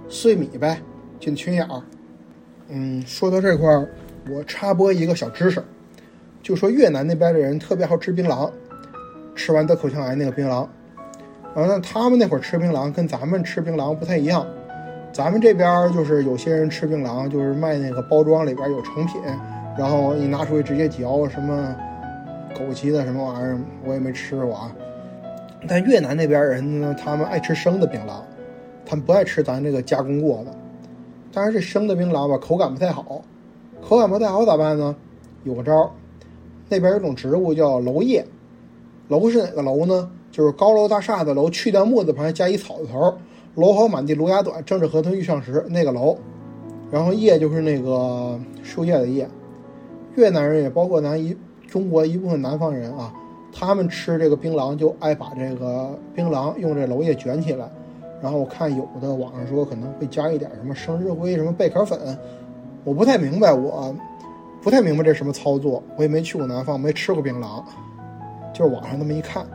[0.07, 0.79] 碎米呗，
[1.19, 1.81] 就群眼儿。
[2.73, 3.85] 嗯，说到这块儿，
[4.29, 5.61] 我插播一个小知识，
[6.41, 8.49] 就说越南那边的人特别好吃槟榔，
[9.35, 10.65] 吃完得口腔癌那个槟榔。
[11.53, 14.47] 然后呢，他们那会儿吃槟榔跟咱们吃槟榔不太一样，
[15.11, 19.21] 咱们这边就是有些人吃槟榔就是卖那个包装里边有成品。
[19.77, 21.75] 然后你拿出去直接嚼，什么
[22.55, 24.71] 枸杞的什么玩意儿，我也没吃过啊。
[25.67, 28.21] 但越南那边人呢，他们爱吃生的槟榔，
[28.85, 30.51] 他们不爱吃咱这个加工过的。
[31.33, 33.21] 当然这生的槟榔吧，口感不太好，
[33.81, 34.95] 口感不太好咋办呢？
[35.43, 35.89] 有个招儿，
[36.69, 38.25] 那边有种植物叫楼叶，
[39.07, 40.09] 楼是哪个楼呢？
[40.31, 43.17] 就是高楼大厦的楼，去掉木字旁加一草字头，
[43.55, 46.17] 楼好满地芦芽短，政治合同遇上时那个楼，
[46.89, 49.27] 然后叶就是那个树叶的叶。
[50.15, 51.35] 越南人也包括咱一
[51.67, 53.13] 中国一部分南方人啊，
[53.51, 57.69] 他们吃这个槟榔就爱把这个槟榔用这楼叶卷起来，
[58.21, 61.99] 然后我看有的网上说可能会加一点什么生日灰、什么贝壳粉，
[62.83, 63.95] 我不太明白，我
[64.61, 67.63] 不太明白这什么操作，我也没去过南方，没吃过槟榔，
[68.53, 69.45] 就是网上那么一看，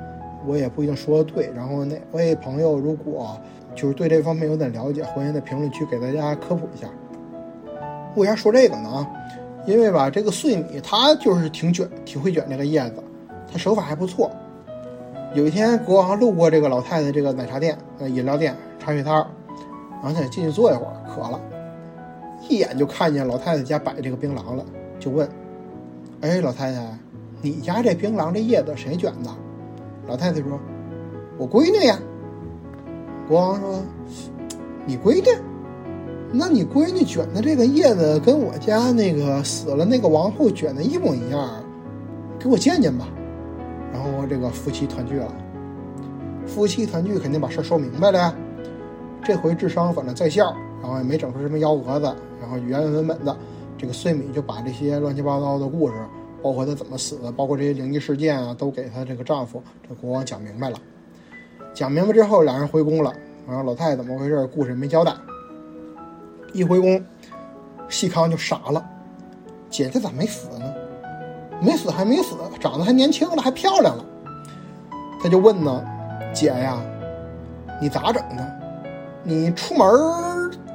[0.47, 1.51] 我也不一定说的对。
[1.55, 3.39] 然后哪位朋友如果
[3.75, 6.89] 就是对这方面有点了解，欢迎在评论区给大家科普一下。
[8.17, 9.07] 为啥说这个呢？
[9.67, 13.03] 因为吧，这个碎米它就是挺卷，挺会卷这个叶子，
[13.53, 14.31] 它手法还不错。
[15.35, 19.27] 有一天国王路过这个老太太这个奶茶店、呃饮料店、茶水摊儿，
[20.03, 21.41] 然后他进去坐一会儿，渴了，
[22.49, 24.65] 一眼就看见老太太家摆这个槟榔了，
[24.99, 25.29] 就问
[26.23, 26.99] ：“哎，老太太，
[27.43, 29.31] 你家这槟榔这叶子谁卷的？”
[30.09, 30.59] 老太太说
[31.37, 31.99] ：“我闺女呀。
[33.29, 33.83] 国王说
[34.87, 35.27] ：“你闺女？
[36.33, 41.63] 那你闺女卷的这个叶子跟我家那个死了那个王后卷的一模一样，
[42.39, 43.07] 给我见见吧。”
[43.97, 45.33] 然后这个夫妻团聚了。
[46.47, 48.35] 夫妻团聚肯定把事儿说明白了呀。
[49.25, 50.45] 这回智商反正在线，
[50.83, 53.35] 然后也没整出什么幺蛾子，然后原原本本的，
[53.79, 55.95] 这个穗米就把这些乱七八糟的故事，
[56.43, 60.79] 包括她怎么死的，包括这些灵异事件啊，都给她这个丈夫这国王讲明白了。
[61.73, 63.11] 讲明白之后，两人回宫了。
[63.49, 64.47] 然后老太太怎么回事？
[64.49, 65.15] 故事没交代。
[66.53, 67.03] 一回宫，
[67.89, 68.85] 细康就傻了
[69.71, 70.73] ：“姐姐咋没死呢？
[71.61, 74.05] 没死还没死，长得还年轻了，还漂亮了。”
[75.23, 75.85] 他就问呢
[76.33, 76.81] ：“姐呀，
[77.81, 78.61] 你咋整的？
[79.23, 79.89] 你出门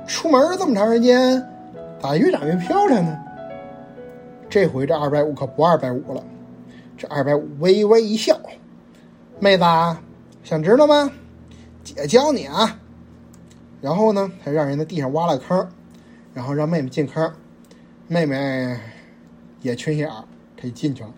[0.08, 1.42] 出门这么长时间，
[2.02, 3.18] 咋越长越漂亮呢？”
[4.50, 6.24] 这回这二百五可不二百五了，
[6.98, 8.38] 这二百五微微一笑
[9.40, 9.64] ：“妹子。”
[10.44, 11.12] 想知道吗？
[11.84, 12.78] 姐教你啊。
[13.80, 15.68] 然后呢，他让人在地上挖了个坑，
[16.34, 17.32] 然后让妹妹进坑，
[18.08, 18.76] 妹妹
[19.62, 20.12] 也缺心眼，
[20.62, 21.10] 他就进去了。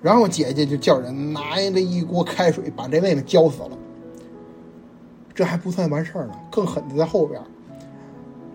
[0.00, 3.70] 然后姐姐就叫人拿了一锅开水，把这妹妹浇死了。
[5.34, 7.40] 这还不算完事儿呢，更狠的在后边。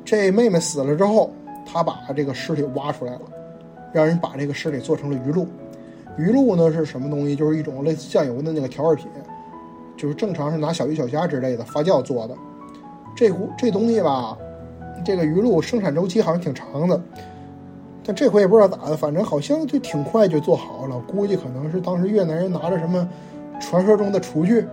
[0.05, 1.31] 这妹妹死了之后，
[1.65, 3.21] 他把这个尸体挖出来了，
[3.91, 5.45] 让人把这个尸体做成了鱼露。
[6.17, 7.35] 鱼露呢是什么东西？
[7.35, 9.07] 就是一种类似酱油的那个调味品。
[9.97, 12.35] 就是正常是拿小鱼小虾之类的发酵做的，
[13.15, 14.35] 这壶这东西吧，
[15.05, 16.99] 这个鱼露生产周期好像挺长的，
[18.03, 20.99] 但这回也不知道咋的，反正好像就挺快就做好了。
[21.07, 23.07] 估计可能是当时越南人拿着什么
[23.59, 24.65] 传说中的厨具，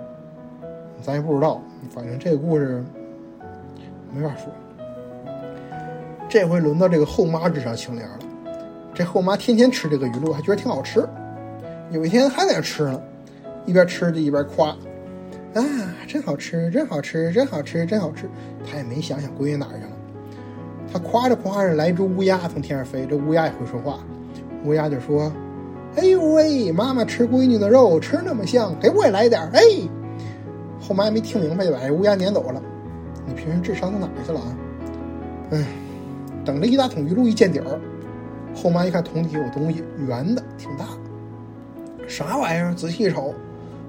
[1.02, 1.60] 咱也不知道。
[1.90, 2.82] 反正这个故事
[4.12, 4.52] 没法说。
[6.28, 8.18] 这回轮到这个后妈智商清廉了，
[8.94, 11.06] 这后妈天天吃这个鱼露，还觉得挺好吃。
[11.90, 13.00] 有一天还在那吃呢，
[13.64, 14.68] 一边吃就一边夸。
[15.54, 15.64] 啊，
[16.06, 18.28] 真好吃，真好吃，真好吃，真好吃！
[18.66, 19.90] 她也没想想闺女哪儿去了。
[20.92, 23.98] 他夸着夸着，来只乌鸦从天上飞，这乌鸦也会说话。
[24.64, 25.32] 乌鸦就说
[25.96, 29.60] ：“哎呦喂，妈妈吃闺女的肉，吃那么香，给我也来点儿。”哎，
[30.80, 32.62] 后妈没听明白，就把这乌鸦撵走了。
[33.26, 34.56] 你平时智商到哪去了啊？
[35.50, 35.64] 哎，
[36.44, 37.78] 等这一大桶鱼露一见底儿，
[38.54, 40.86] 后妈一看桶底有东西，圆的，挺大，
[42.06, 42.74] 啥玩意儿？
[42.74, 43.34] 仔细一瞅。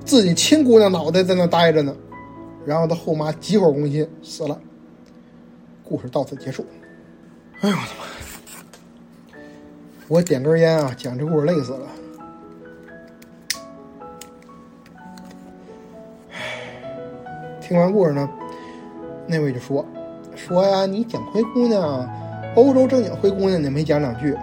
[0.05, 1.95] 自己亲姑娘脑袋在那待着呢，
[2.65, 4.59] 然后他后妈急火攻心死了。
[5.83, 6.65] 故事到此结束。
[7.61, 8.05] 哎呦我的妈！
[10.07, 11.87] 我点根烟啊，讲这故事累死了。
[17.59, 18.29] 听完故事呢，
[19.27, 19.85] 那位就说
[20.37, 22.09] ：“说呀，你讲灰姑娘，
[22.55, 24.33] 欧洲正经灰姑娘，你没讲两句。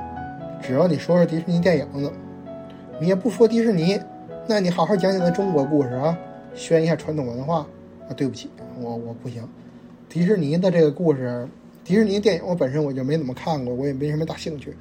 [0.61, 2.13] 只要你说说迪士尼电影子，
[3.01, 3.99] 你也不说迪士尼。”
[4.47, 6.15] 那你好好讲讲咱中国故事啊，
[6.55, 7.67] 宣一下传统文化
[8.09, 8.13] 啊！
[8.15, 9.49] 对不起，我我不行。
[10.07, 11.49] 迪士尼的这个故事，
[11.87, 14.77] 迪士尼电影我本身我就没怎么看过，我也没什么大兴趣，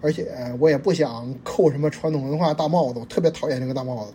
[0.00, 0.26] 而且
[0.58, 4.12] 我也不想扣什么传统文化大帽子，我特别讨厌这个大帽子。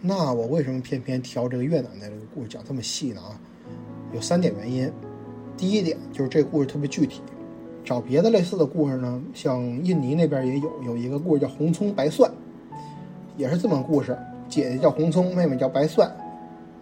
[0.00, 3.20] 那我为什么偏偏挑这个越南的这个故事讲这么细呢？
[3.20, 3.36] 啊，
[4.14, 4.90] 有三点原因。
[5.58, 7.20] 第一点就是这故事特别具体，
[7.84, 12.32] 找别的类似的故事呢，像印尼那边也有，有一个故事叫红葱白蒜。
[13.36, 14.16] 也是这么个故事，
[14.48, 16.10] 姐姐叫红葱，妹妹叫白蒜，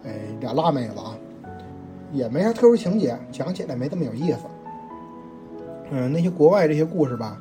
[0.05, 1.17] 哎，俩辣妹子啊，
[2.11, 4.39] 也没啥特殊情节，讲起来没这么有意思。
[5.91, 7.39] 嗯，那些国外这些故事吧，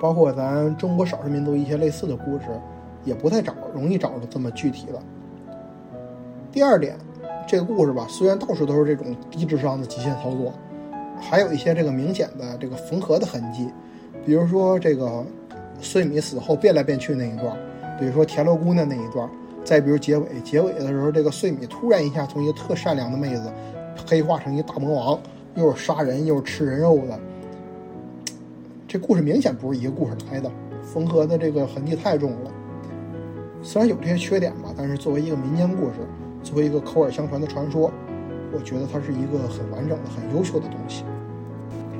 [0.00, 2.44] 包括咱中国少数民族一些类似的故事，
[3.04, 5.00] 也不太找容易找着这么具体的。
[6.52, 6.96] 第二点，
[7.46, 10.52] 这个故事吧，虽然到处都是这种低智商的极限操作，
[11.20, 13.68] 还有一些这个明显的这个缝合的痕迹，
[14.24, 15.24] 比如说这个
[15.80, 17.56] 穗米死后变来变去那一段。
[17.98, 19.28] 比如说田螺姑娘那一段，
[19.62, 23.52] 再比如结尾，结尾的时候，这个穗米突然一下从一个特善良的妹子，
[24.06, 25.20] 黑化成一大魔王，
[25.54, 27.18] 又是杀人又是吃人肉的，
[28.88, 30.50] 这故事明显不是一个故事来的，
[30.82, 32.50] 缝合的这个痕迹太重了。
[33.62, 35.96] 虽然有这些缺点吧，但是作为一个民间故事，
[36.42, 37.92] 作为一个口耳相传的传说，
[38.52, 41.04] 我觉得它是一个很完整的、很优秀的东西。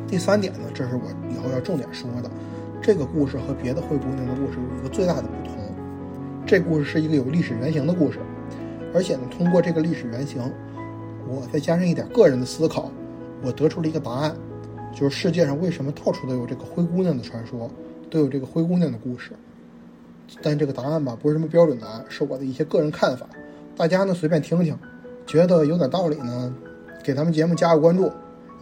[0.08, 2.30] 第三点呢，这是我以后要重点说的，
[2.80, 5.54] 这个故事和别的灰姑娘的故事有一个最大的不同。
[6.46, 8.18] 这故事是一个有历史原型的故事，
[8.92, 10.42] 而且呢，通过这个历史原型，
[11.30, 12.90] 我再加上一点个人的思考，
[13.42, 14.34] 我得出了一个答案，
[14.92, 17.70] 就是世界上为什么到处都有这个灰姑娘的传说，
[18.10, 19.30] 都有这个灰姑娘的故事。
[20.42, 23.26] 但这个答案吧，不是什么标准答案，是我的一些个人看法，
[23.76, 24.76] 大家呢随便听听，
[25.24, 26.52] 觉得有点道理呢，
[27.02, 28.10] 给咱们节目加个关注，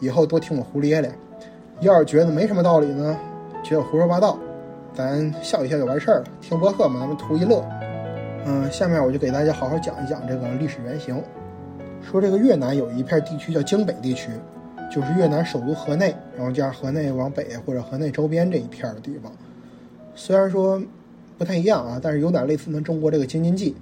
[0.01, 1.11] 以后多听我胡咧咧。
[1.81, 3.17] 要是觉得没什么道理呢，
[3.63, 4.39] 觉得胡说八道。
[4.95, 7.65] 咱笑一笑就完事儿了，听播客嘛，咱们图一乐。
[8.47, 11.23] 嗯，下面我就给大家好好讲一讲这个历史原型。
[12.03, 14.31] 说这个越南有一片地区叫京北地区，
[14.91, 19.31] 就是越南首都河内，然后加上河内往北或者河内周边这一片的地方。
[20.15, 20.83] 虽然说
[21.37, 23.75] 不太一样啊，但是有点类似咱中国这个京津冀。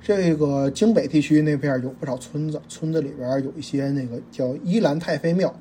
[0.00, 5.52] 这个京北地区那片有不少村子，村子里边有一些那个叫依兰太妃庙。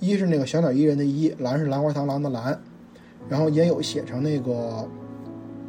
[0.00, 2.60] 伊是那个小鸟依人的依，兰是兰花螳螂的兰，
[3.28, 4.86] 然后也有写成那个，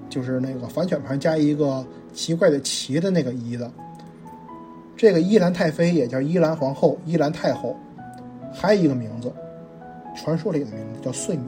[0.09, 3.71] 就是那个反犬旁加一个奇怪的奇的那个依的。
[4.97, 7.75] 这个伊兰太妃也叫伊兰皇后、伊兰太后，
[8.51, 9.31] 还有一个名字，
[10.15, 11.43] 传说里的名字叫碎米，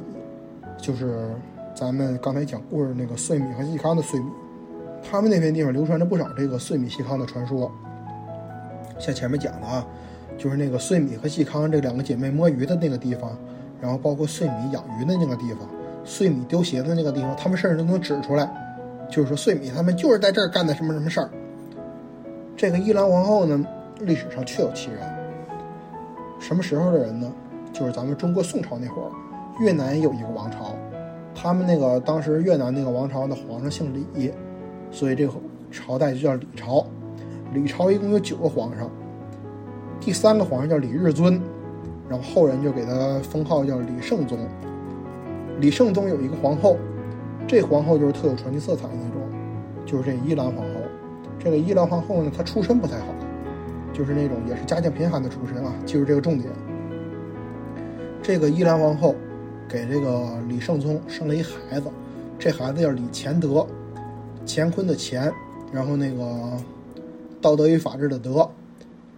[0.77, 1.27] 就是
[1.73, 4.27] 咱们刚才讲故事那个碎米和细康的碎米。
[5.01, 7.71] 他们那片地方流传着不少这个碎米细康的传说，
[8.99, 9.85] 像前面讲的啊。
[10.37, 13.37] 就是那个碎米和细康这两个姐妹摸鱼的那个地方，
[13.81, 15.67] 然后包括碎米养鱼的那个地方，
[16.05, 18.49] 碎米丢鞋的那个地方，他们甚至都能指出来。
[19.09, 21.29] 就是说，碎米他们就是在这儿干的什么什么事儿。
[22.59, 23.65] 这个伊兰皇后呢，
[24.01, 24.99] 历史上确有其人。
[26.41, 27.31] 什么时候的人呢？
[27.71, 29.09] 就是咱们中国宋朝那会儿，
[29.61, 30.75] 越南有一个王朝，
[31.33, 34.33] 他们那个当时越南那个王朝的皇上姓李，
[34.91, 35.31] 所以这个
[35.71, 36.85] 朝代就叫李朝。
[37.53, 38.91] 李朝一共有九个皇上。
[40.01, 41.41] 第三个皇上叫李日尊，
[42.09, 44.37] 然后后人就给他封号叫李圣宗。
[45.61, 46.75] 李圣宗有一个皇后，
[47.47, 49.21] 这皇后就是特有传奇色彩的那种，
[49.85, 50.78] 就是这伊兰皇后。
[51.39, 53.05] 这个伊兰皇后呢，她出身不太好，
[53.93, 56.51] 就是那种也是家境贫寒的出身啊，记住这个重点。
[58.21, 59.15] 这个伊兰皇后
[59.67, 61.89] 给这个李圣宗生了一孩子，
[62.37, 63.65] 这孩子叫李乾德，
[64.45, 65.31] 乾坤的乾，
[65.71, 66.57] 然后那个
[67.41, 68.47] 道德与法治的德。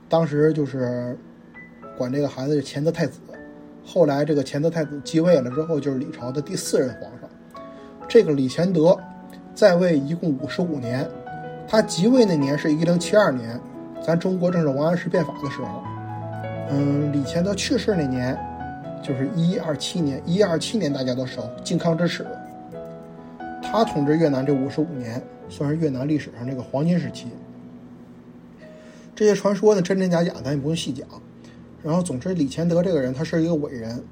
[0.08, 1.18] 当时就是
[1.98, 3.20] 管这个孩子叫乾德太子，
[3.84, 7.30] 后来这个乾德太子继位了之后，就是李朝的第四任皇上。
[8.08, 8.98] 这个李乾德
[9.56, 11.10] 在位一共五十五年，
[11.72, 13.58] 他即位那年是一零七二年，
[14.06, 15.82] 咱中国正是王安石变法的时候。
[16.70, 18.38] 嗯，李乾德去世那年
[19.02, 22.28] 就是一二七年，一二七年大家都熟，靖康之耻。
[23.64, 27.28] 他统治越南这五十五年，算是越南历史上这个黄金时期。
[29.16, 31.08] 这些传说呢，真真假假，咱也不用细讲。
[31.82, 34.04] 然后，总之，李乾德这个人，他是一个伟人，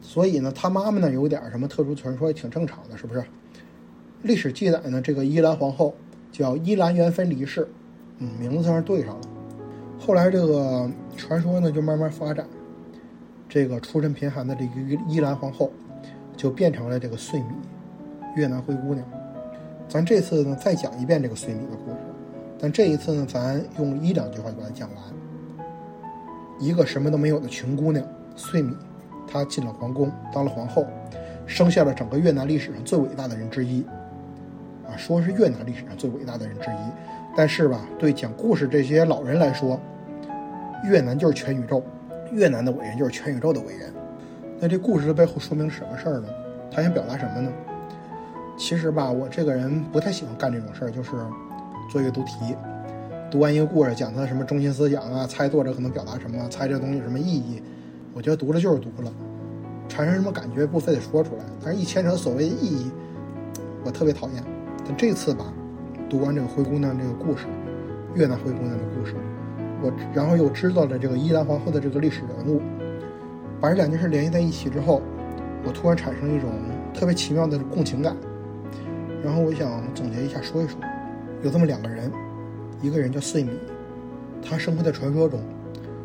[0.00, 3.24] 所以呢，他妈妈呢有点什么特殊传说，也挺正常的，是不是？
[4.22, 5.96] 历史记载呢，这个依兰皇后
[6.38, 7.66] 叫伊兰元妃黎氏，
[8.18, 9.20] 嗯，名字算是对上了。
[9.98, 12.46] 后来这个传说呢就慢慢发展，
[13.48, 14.70] 这个出身贫寒的这个
[15.08, 15.72] 伊兰皇后
[16.36, 17.46] 就变成了这个岁米，
[18.36, 19.04] 越南灰姑娘。
[19.88, 21.96] 咱这次呢再讲一遍这个岁米的故事。
[22.56, 25.04] 但这一次呢，咱用一两句话就把它讲完。
[26.60, 28.76] 一个什么都没有的穷姑娘岁米，
[29.26, 30.86] 她进了皇宫当了皇后，
[31.46, 33.84] 生下了整个越南历史上最伟大的人之一。
[34.88, 36.90] 啊，说是越南历史上最伟大的人之一，
[37.36, 39.78] 但是吧，对讲故事这些老人来说，
[40.84, 41.82] 越南就是全宇宙，
[42.32, 43.92] 越南的伟人就是全宇宙的伟人。
[44.58, 46.28] 那这故事的背后说明什么事儿呢？
[46.70, 47.52] 他想表达什么呢？
[48.56, 51.10] 其实吧，我这个人不太喜欢干这种事儿，就是。
[51.90, 52.54] 做阅读题，
[53.30, 57.62] 读完一个故事，讲它什么中心思想啊，猜作者可能表达什么，猜这东西有什么意义。
[58.12, 59.10] 我觉得读了就是读了，
[59.88, 61.44] 产生什么感觉不非得说出来。
[61.64, 62.90] 但是，一牵扯所谓的意义，
[63.82, 64.44] 我特别讨厌。
[64.96, 65.52] 这次吧，
[66.08, 67.46] 读完这个灰姑娘这个故事，
[68.14, 69.14] 越南灰姑娘的故事，
[69.82, 72.60] 我然后又知道了这个伊兰皇后的这个历史人物，
[73.60, 75.02] 把这两件事联系在一起之后，
[75.64, 76.50] 我突然产生一种
[76.94, 78.16] 特别奇妙的共情感。
[79.22, 80.78] 然后我想总结一下，说一说。
[81.42, 82.10] 有这么两个人，
[82.80, 83.50] 一个人叫岁米，
[84.42, 85.40] 她生活在传说中，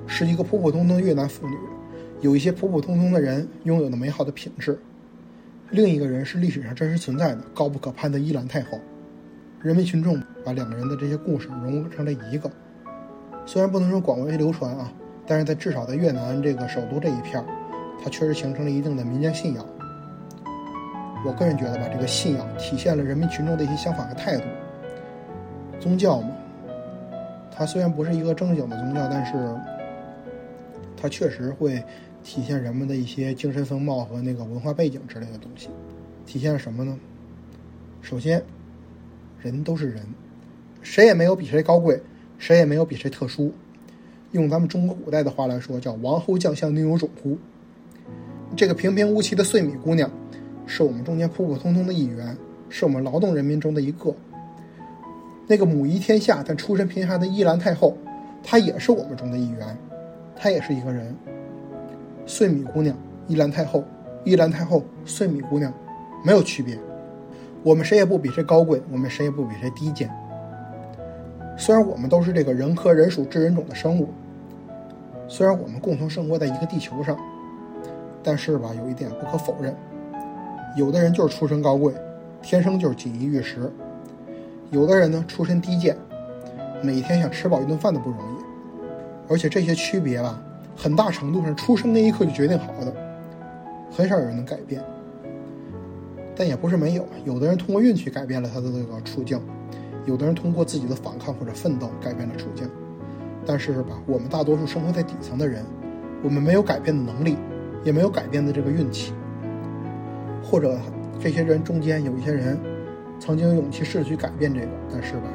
[0.05, 1.55] 是一个普普通通的越南妇女，
[2.21, 4.77] 有一些普普通通的人拥有的美好的品质。
[5.73, 8.79] 另一个人是历史上真实存在的高不可攀的伊兰太后。
[9.59, 12.47] 人民群众把两个人的这些故事融合成了一个，
[13.43, 14.91] 虽然不能说广为流传啊，
[15.25, 17.43] 但是在至少在越南这个首都这一片，
[18.03, 19.65] 它确实形成了一定的民间信仰。
[21.25, 24.43] 我个人觉得吧，这个信仰体现了人民群众的一些想法和态度。
[25.79, 26.29] 宗教嘛，
[27.51, 29.33] 它虽然不是一个正经的宗教，但是
[30.95, 31.83] 它确实会
[32.23, 35.69] 体现人们的一些精神风貌和那个文化背景之类的东西。
[36.25, 36.97] 体现了什么呢？
[38.01, 38.41] 首先，
[39.41, 40.01] 人都是人，
[40.81, 42.01] 谁也没有比谁高贵，
[42.37, 43.53] 谁也没有比谁特殊。
[44.31, 47.37] 用咱们中国古代的话来说，叫“王侯将相宁有种乎”。
[48.55, 50.09] 这个平平无奇的碎米姑娘，
[50.65, 52.35] 是我们中间普普通通的一员，
[52.69, 54.15] 是我们劳动人民中的一个。
[55.45, 57.97] 那个母仪天下但出身贫寒的伊兰太后，
[58.41, 59.77] 她也是我们中的一员，
[60.35, 61.15] 她也是一个人。
[62.25, 62.95] 岁米姑娘、
[63.27, 63.83] 伊兰太后、
[64.23, 65.71] 伊兰太后、岁米姑娘，
[66.23, 66.77] 没有区别。
[67.63, 70.09] 我们谁也不比谁高贵，我们谁也不比谁低贱。
[71.57, 74.09] 虽然我们都是这个人科人属智人种的生物，
[75.27, 77.17] 虽然我们共同生活在一个地球上，
[78.23, 79.75] 但是吧，有一点不可否认，
[80.75, 81.93] 有的人就是出身高贵，
[82.41, 83.69] 天生就是锦衣玉食；
[84.71, 85.95] 有的人呢，出身低贱，
[86.81, 88.43] 每天想吃饱一顿饭都不容易。
[89.29, 90.41] 而且这些区别吧，
[90.75, 92.93] 很大程度上出生那一刻就决定好的，
[93.91, 94.83] 很少有人能改变。
[96.35, 99.39] 但也不是没有，有的人通过运气改变了他的这个处境。
[100.05, 102.69] 有的人通过自己的反抗或者奋斗改变了处境，
[103.45, 105.63] 但是吧，我们大多数生活在底层的人，
[106.21, 107.37] 我们没有改变的能力，
[107.85, 109.13] 也没有改变的这个运气。
[110.43, 110.77] 或者
[111.21, 112.59] 这些人中间有一些人，
[113.17, 115.29] 曾经有勇气试着去改变这个，但是吧，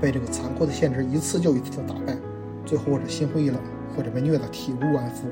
[0.00, 2.16] 被这个残酷的限制一次又一次的打败，
[2.64, 3.60] 最后或者心灰意冷，
[3.98, 5.26] 或者被虐的体无完肤。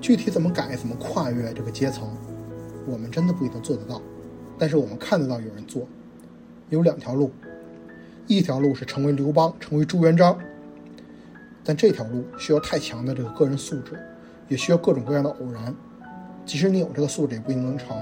[0.00, 2.08] 具体怎么改，怎么跨越这个阶层，
[2.86, 4.00] 我们真的不一定做得到。
[4.58, 5.86] 但是我们看得到有人做，
[6.70, 7.30] 有两条路，
[8.26, 10.38] 一条路是成为刘邦，成为朱元璋，
[11.62, 14.00] 但这条路需要太强的这个个人素质，
[14.48, 15.74] 也需要各种各样的偶然。
[16.46, 17.94] 即使你有这个素质，也不一定能成。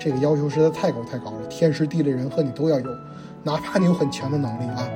[0.00, 2.90] 这个要求实在太高太高了，天时地利人和你都要有，
[3.44, 4.88] 哪怕你有很强的能力啊，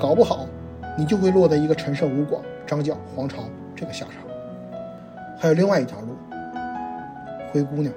[0.00, 0.48] 搞不好
[0.96, 4.14] 你就会落在一个陈胜吴广、张角、黄巢这个下场。
[5.38, 6.14] 还有另外一条路，
[7.50, 7.92] 灰姑娘。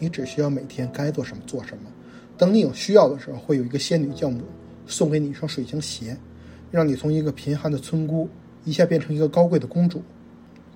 [0.00, 1.90] 你只需要每天该做什么做什么，
[2.36, 4.42] 等你有需要的时候，会有一个仙女教母
[4.86, 6.16] 送给你一双水晶鞋，
[6.70, 8.28] 让你从一个贫寒的村姑
[8.64, 10.00] 一下变成一个高贵的公主。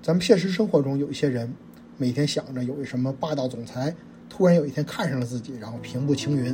[0.01, 1.53] 咱们现实生活中有一些人，
[1.97, 3.95] 每天想着有一什么霸道总裁
[4.29, 6.53] 突然有一天看上了自己，然后平步青云，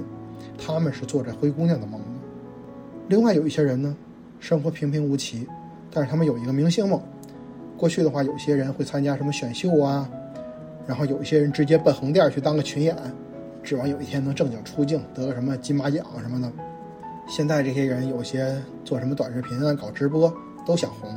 [0.57, 2.07] 他们是做着灰姑娘的梦的。
[3.07, 3.97] 另外有一些人呢，
[4.39, 5.47] 生活平平无奇，
[5.91, 7.01] 但是他们有一个明星梦。
[7.77, 10.09] 过去的话，有些人会参加什么选秀啊。
[10.87, 12.95] 然后有一些人直接奔横店去当个群演，
[13.61, 16.51] 指望有一天能正经出镜，得个什么金马奖什么的。
[17.27, 20.33] 现在这些人有些做什么短视频啊，搞直播
[20.65, 21.09] 都想红，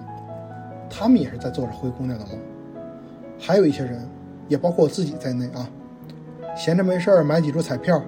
[0.91, 2.39] 他们也是在做着灰姑娘的梦。
[3.39, 4.07] 还有一些人，
[4.47, 5.67] 也包括我自己在内啊，
[6.55, 8.03] 闲着没事儿买几注彩票，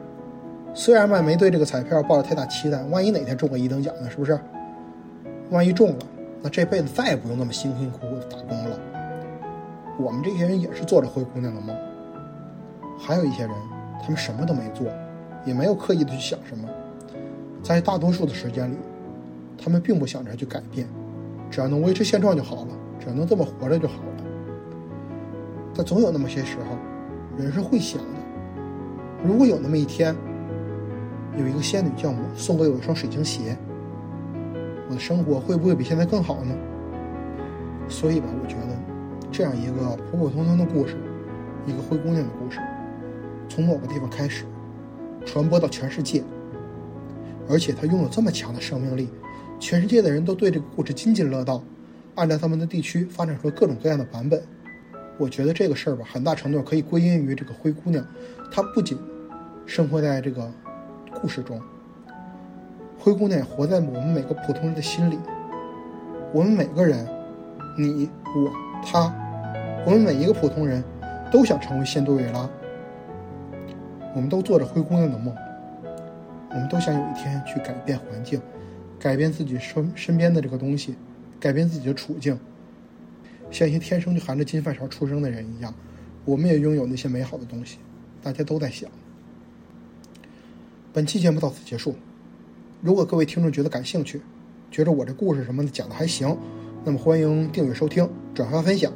[0.75, 4.11] 虽然吧没对这个彩票抱着太大期待，万一哪天中个一等奖呢？
[4.11, 4.39] 是不是？
[5.51, 5.99] 万一中了，
[6.43, 8.79] 那这辈子再也不用那么辛辛苦苦的打工了。
[9.99, 11.77] 我们这些人也是做着灰姑娘的梦，
[12.99, 13.51] 还有一些人，
[14.03, 14.87] 他们什么都没做，
[15.45, 16.69] 也没有刻意的去想什么，
[17.63, 18.77] 在大多数的时间里，
[19.57, 20.89] 他们并不想着去改变，
[21.51, 22.69] 只要能维持现状就好了，
[22.99, 24.25] 只要能这么活着就好了。
[25.77, 26.77] 但总有那么些时候，
[27.37, 28.05] 人是会想的，
[29.25, 30.17] 如果有那么一天，
[31.39, 33.57] 有一个仙女教母送给我一双水晶鞋，
[34.89, 36.55] 我的生活会不会比现在更好呢？
[37.89, 38.75] 所以吧，我觉得。
[39.33, 40.97] 这样一个普普通通的故事，
[41.67, 42.61] 一个灰姑娘的故事，
[43.49, 44.45] 从某个地方开始，
[45.27, 46.23] 传播到全世界，
[47.49, 49.09] 而且它拥有这么强的生命力，
[49.59, 51.61] 全世界的人都对这个故事津津乐道，
[52.15, 54.41] 按照他们的地区发展出各种各样的版本。
[55.19, 58.07] 我觉得这个事儿吧，很大程度可以归因于这个灰姑娘，
[58.53, 58.97] 她不仅
[59.67, 60.49] 生活在这个
[61.13, 61.61] 故事中，
[63.05, 65.19] 灰姑娘也活在我们每个普通人的心里。
[66.33, 67.07] 我们每个人，
[67.77, 68.51] 你我
[68.83, 69.15] 他。
[69.85, 70.83] 我们每一个普通人，
[71.31, 72.49] 都想成为仙杜瑞拉。
[74.15, 75.37] 我们都做着灰姑娘的梦。
[76.49, 78.41] 我们都想有一天去改变环境，
[78.99, 80.95] 改变自己身身边的这个东西，
[81.39, 82.41] 改变自己的处境。
[83.51, 85.75] 像一些天生就含着金饭勺出生的人一样，
[86.25, 87.77] 我们也拥有那些美好的东西。
[88.23, 88.91] 大家都在想。
[90.91, 91.95] 本期节目到此结束。
[92.85, 94.21] 如果各位听众觉得感兴趣，
[94.71, 96.37] 觉得我这故事什么的讲的还行，
[96.85, 98.93] 那么欢迎订阅收听、转发分享。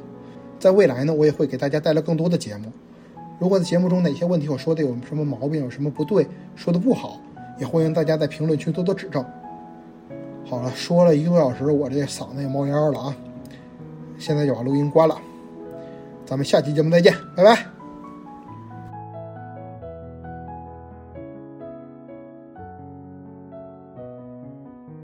[0.58, 2.70] 在未来呢，我也会给大家带来更多的节目。
[3.38, 7.18] 如果在节目中哪些问题我说的有什么毛病，有什么不对，说的不好，
[7.58, 9.24] 也欢迎大家在评论区多多指正。
[10.44, 13.16] 好了，说了一个多小时，我这嗓子也冒烟了啊！
[14.18, 15.18] 现在就把录音关了，
[16.26, 17.77] 咱们下期节目再见，拜拜。